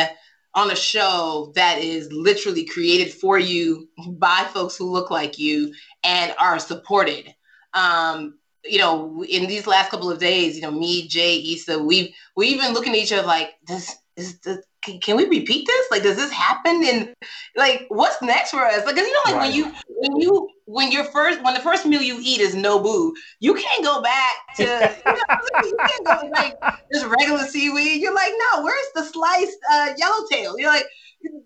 on 0.54 0.70
a 0.70 0.76
show 0.76 1.52
that 1.54 1.78
is 1.78 2.10
literally 2.10 2.64
created 2.64 3.12
for 3.12 3.38
you 3.38 3.88
by 4.12 4.48
folks 4.54 4.76
who 4.76 4.90
look 4.90 5.10
like 5.10 5.38
you 5.38 5.74
and 6.02 6.34
are 6.38 6.58
supported. 6.58 7.34
Um, 7.74 8.38
you 8.64 8.78
know, 8.78 9.22
in 9.28 9.48
these 9.48 9.66
last 9.66 9.90
couple 9.90 10.10
of 10.10 10.18
days, 10.18 10.56
you 10.56 10.62
know, 10.62 10.70
me, 10.70 11.08
Jay, 11.08 11.38
Issa, 11.38 11.82
we've 11.82 12.14
we've 12.34 12.60
been 12.60 12.72
looking 12.72 12.92
at 12.92 12.98
each 12.98 13.12
other 13.12 13.26
like, 13.26 13.50
this 13.66 13.94
is 14.16 14.38
the 14.40 14.62
can, 14.82 14.98
can, 15.00 15.16
we 15.16 15.26
repeat 15.26 15.66
this? 15.66 15.86
Like, 15.90 16.02
does 16.02 16.16
this 16.16 16.30
happen? 16.30 16.82
And 16.84 17.14
like, 17.56 17.86
what's 17.88 18.20
next 18.22 18.50
for 18.50 18.64
us? 18.66 18.84
Like, 18.84 18.96
you 18.96 19.02
know, 19.02 19.20
like 19.26 19.34
right. 19.34 19.48
when 19.48 19.52
you 19.52 19.72
when 19.88 20.20
you 20.20 20.48
when 20.72 20.90
your 20.90 21.04
first 21.04 21.42
when 21.42 21.54
the 21.54 21.60
first 21.60 21.84
meal 21.84 22.02
you 22.02 22.18
eat 22.20 22.40
is 22.40 22.54
Nobu, 22.54 23.12
you 23.40 23.54
can't 23.54 23.84
go 23.84 24.00
back 24.00 24.34
to 24.56 24.62
you, 24.62 24.68
know, 24.68 25.16
you 25.64 25.76
can't 25.78 26.04
go 26.06 26.30
like 26.32 26.56
just 26.92 27.06
regular 27.06 27.44
seaweed. 27.44 28.00
You're 28.00 28.14
like, 28.14 28.32
no, 28.52 28.62
where's 28.62 28.86
the 28.94 29.04
sliced 29.04 29.58
uh, 29.70 29.92
yellowtail? 29.96 30.58
You're 30.58 30.70
like, 30.70 30.86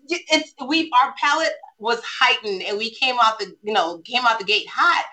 it's 0.07 0.53
we 0.67 0.91
our 1.01 1.13
palate 1.19 1.53
was 1.77 2.01
heightened 2.03 2.63
and 2.63 2.77
we 2.77 2.89
came 2.89 3.15
out 3.21 3.37
the 3.37 3.55
you 3.61 3.73
know 3.73 3.99
came 3.99 4.25
out 4.25 4.39
the 4.39 4.45
gate 4.45 4.67
hot 4.67 5.05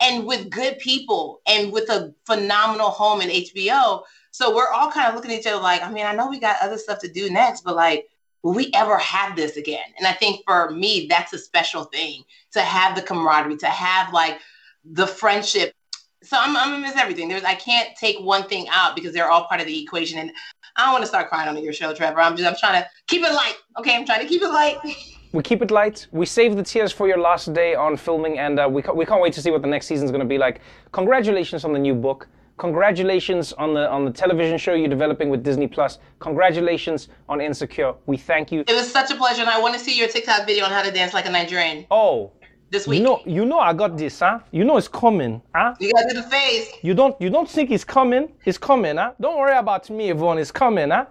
and 0.00 0.26
with 0.26 0.50
good 0.50 0.78
people 0.78 1.40
and 1.46 1.72
with 1.72 1.88
a 1.88 2.12
phenomenal 2.26 2.90
home 2.90 3.22
in 3.22 3.30
HBO 3.30 4.02
so 4.30 4.54
we're 4.54 4.68
all 4.68 4.90
kind 4.90 5.08
of 5.08 5.14
looking 5.14 5.32
at 5.32 5.40
each 5.40 5.46
other 5.46 5.60
like, 5.60 5.82
I 5.82 5.90
mean, 5.90 6.06
I 6.06 6.14
know 6.14 6.28
we 6.28 6.38
got 6.38 6.56
other 6.62 6.78
stuff 6.78 7.00
to 7.00 7.08
do 7.08 7.30
next, 7.30 7.62
but 7.62 7.74
like, 7.76 8.06
will 8.42 8.54
we 8.54 8.70
ever 8.74 8.96
have 8.98 9.36
this 9.36 9.56
again? 9.56 9.84
And 9.98 10.06
I 10.06 10.12
think 10.12 10.42
for 10.46 10.70
me, 10.70 11.06
that's 11.08 11.32
a 11.32 11.38
special 11.38 11.84
thing 11.84 12.22
to 12.52 12.60
have 12.60 12.96
the 12.96 13.02
camaraderie, 13.02 13.56
to 13.58 13.66
have 13.66 14.12
like 14.12 14.38
the 14.84 15.06
friendship. 15.06 15.74
So 16.22 16.36
I'm, 16.38 16.56
I'm 16.56 16.70
gonna 16.70 16.86
miss 16.86 16.96
everything. 16.96 17.28
There's 17.28 17.44
I 17.44 17.54
can't 17.54 17.96
take 17.96 18.18
one 18.20 18.44
thing 18.44 18.66
out 18.70 18.94
because 18.94 19.12
they're 19.12 19.30
all 19.30 19.46
part 19.46 19.60
of 19.60 19.66
the 19.66 19.82
equation. 19.82 20.18
And 20.18 20.32
I 20.76 20.84
don't 20.84 20.92
want 20.92 21.02
to 21.02 21.08
start 21.08 21.28
crying 21.28 21.48
on 21.48 21.62
your 21.62 21.72
show, 21.72 21.94
Trevor. 21.94 22.20
I'm 22.20 22.36
just 22.36 22.48
I'm 22.48 22.56
trying 22.56 22.82
to 22.82 22.88
keep 23.06 23.22
it 23.22 23.32
light. 23.32 23.56
Okay, 23.78 23.96
I'm 23.96 24.04
trying 24.04 24.20
to 24.20 24.26
keep 24.26 24.42
it 24.42 24.48
light. 24.48 24.78
we 25.32 25.42
keep 25.42 25.62
it 25.62 25.70
light. 25.70 26.06
We 26.10 26.26
save 26.26 26.56
the 26.56 26.62
tears 26.62 26.92
for 26.92 27.06
your 27.06 27.18
last 27.18 27.52
day 27.52 27.74
on 27.74 27.96
filming, 27.96 28.38
and 28.38 28.58
uh, 28.58 28.68
we, 28.70 28.82
ca- 28.82 28.92
we 28.92 29.06
can't 29.06 29.22
wait 29.22 29.32
to 29.34 29.42
see 29.42 29.50
what 29.50 29.62
the 29.62 29.68
next 29.68 29.86
season's 29.86 30.10
going 30.10 30.22
to 30.22 30.26
be 30.26 30.38
like. 30.38 30.60
Congratulations 30.92 31.64
on 31.64 31.72
the 31.72 31.78
new 31.78 31.94
book. 31.94 32.28
Congratulations 32.60 33.54
on 33.54 33.72
the 33.72 33.90
on 33.90 34.04
the 34.04 34.10
television 34.10 34.58
show 34.58 34.74
you're 34.74 34.94
developing 34.98 35.30
with 35.30 35.42
Disney 35.42 35.66
Plus. 35.66 35.98
Congratulations 36.18 37.08
on 37.26 37.40
Insecure. 37.40 37.94
We 38.04 38.18
thank 38.18 38.52
you. 38.52 38.60
It 38.68 38.74
was 38.74 38.92
such 38.92 39.10
a 39.10 39.16
pleasure, 39.16 39.40
and 39.40 39.48
I 39.48 39.58
want 39.58 39.72
to 39.72 39.80
see 39.80 39.98
your 39.98 40.08
TikTok 40.08 40.46
video 40.46 40.66
on 40.66 40.70
how 40.70 40.82
to 40.82 40.90
dance 40.90 41.14
like 41.14 41.24
a 41.24 41.30
Nigerian. 41.30 41.86
Oh, 41.90 42.32
this 42.70 42.86
week. 42.86 42.98
You 42.98 43.04
know, 43.04 43.22
you 43.24 43.46
know, 43.46 43.60
I 43.60 43.72
got 43.72 43.96
this, 43.96 44.20
huh? 44.20 44.40
You 44.50 44.64
know, 44.64 44.76
it's 44.76 44.88
coming, 44.88 45.40
huh? 45.54 45.74
You 45.80 45.90
gotta 45.90 46.08
do 46.10 46.20
the 46.20 46.28
face. 46.28 46.68
You 46.82 46.92
don't, 46.92 47.18
you 47.18 47.30
don't 47.30 47.48
think 47.48 47.70
it's 47.70 47.82
coming? 47.82 48.28
It's 48.44 48.58
coming, 48.58 48.96
huh? 48.98 49.12
Don't 49.18 49.38
worry 49.38 49.56
about 49.56 49.88
me, 49.88 50.10
Yvonne. 50.10 50.36
It's 50.36 50.52
coming, 50.52 50.90
huh? 50.90 51.06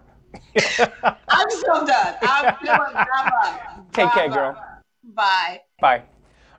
I'm 1.30 1.50
so 1.50 1.84
done. 1.84 2.16
I'm 2.22 2.56
feeling. 2.62 3.06
Take 3.92 4.12
care, 4.12 4.30
girl. 4.30 4.56
Bye. 5.16 5.62
Bye. 5.82 6.04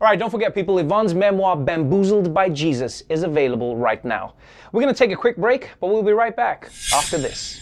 All 0.00 0.08
right, 0.08 0.18
don't 0.18 0.30
forget, 0.30 0.54
people, 0.54 0.78
Yvonne's 0.78 1.14
memoir, 1.14 1.58
Bamboozled 1.58 2.32
by 2.32 2.48
Jesus, 2.48 3.02
is 3.10 3.22
available 3.22 3.76
right 3.76 4.02
now. 4.02 4.32
We're 4.72 4.80
going 4.80 4.94
to 4.94 4.98
take 4.98 5.12
a 5.12 5.16
quick 5.16 5.36
break, 5.36 5.68
but 5.78 5.88
we'll 5.88 6.02
be 6.02 6.12
right 6.12 6.34
back 6.34 6.70
after 6.94 7.18
this. 7.18 7.60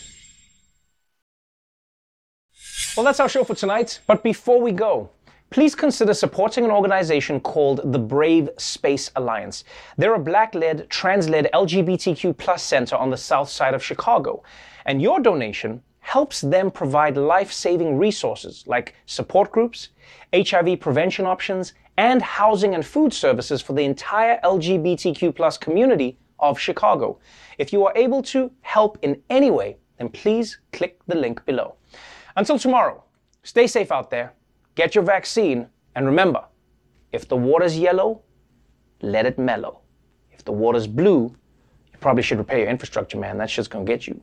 Well, 2.96 3.03
that's 3.03 3.18
our 3.18 3.29
show 3.29 3.42
for 3.42 3.57
tonight. 3.57 3.98
But 4.07 4.22
before 4.22 4.61
we 4.61 4.70
go, 4.70 5.11
please 5.51 5.74
consider 5.74 6.14
supporting 6.14 6.64
an 6.64 6.70
organization 6.70 7.40
called 7.40 7.92
the 7.92 7.98
Brave 7.98 8.51
Space 8.57 9.11
Alliance. 9.16 9.64
They're 9.96 10.14
a 10.14 10.20
black 10.20 10.55
led, 10.55 10.88
trans 10.90 11.29
led 11.29 11.51
LGBTQ 11.53 12.37
plus 12.37 12.62
center 12.62 12.94
on 12.94 13.11
the 13.11 13.16
south 13.16 13.48
side 13.48 13.74
of 13.74 13.83
Chicago. 13.83 14.44
And 14.87 15.03
your 15.03 15.18
donation 15.18 15.83
helps 15.98 16.40
them 16.40 16.70
provide 16.70 17.16
life 17.16 17.53
saving 17.53 17.98
resources 17.98 18.62
like 18.68 18.94
support 19.07 19.51
groups, 19.51 19.88
HIV 20.33 20.79
prevention 20.79 21.27
options, 21.27 21.74
and 21.98 22.22
housing 22.22 22.76
and 22.76 22.87
food 22.87 23.12
services 23.12 23.61
for 23.61 23.72
the 23.72 23.82
entire 23.82 24.38
LGBTQ 24.44 25.61
community 25.61 26.16
of 26.38 26.56
Chicago. 26.56 27.18
If 27.58 27.72
you 27.72 27.84
are 27.87 27.92
able 27.96 28.22
to 28.22 28.52
help 28.61 28.98
in 29.02 29.20
any 29.28 29.50
way, 29.50 29.78
then 29.98 30.08
please 30.08 30.61
click 30.72 31.00
the 31.08 31.16
link 31.16 31.44
below. 31.44 31.74
Until 32.37 32.56
tomorrow, 32.56 33.02
stay 33.42 33.66
safe 33.66 33.90
out 33.90 34.11
there, 34.11 34.32
get 34.76 34.94
your 34.94 35.02
vaccine, 35.02 35.66
and 35.96 36.06
remember, 36.06 36.44
if 37.11 37.26
the 37.26 37.37
water's 37.37 37.76
yellow, 37.76 38.22
let 39.02 39.26
it 39.26 39.37
mellow. 39.37 39.80
If 40.30 40.44
the 40.44 40.52
water's 40.52 40.87
blue, 40.87 41.34
you 41.92 41.98
probably 41.98 42.22
should 42.22 42.38
repair 42.38 42.61
your 42.61 42.68
infrastructure, 42.68 43.18
man. 43.18 43.38
That's 43.38 43.52
just 43.52 43.70
gonna 43.70 43.84
get 43.84 44.06
you. 44.06 44.22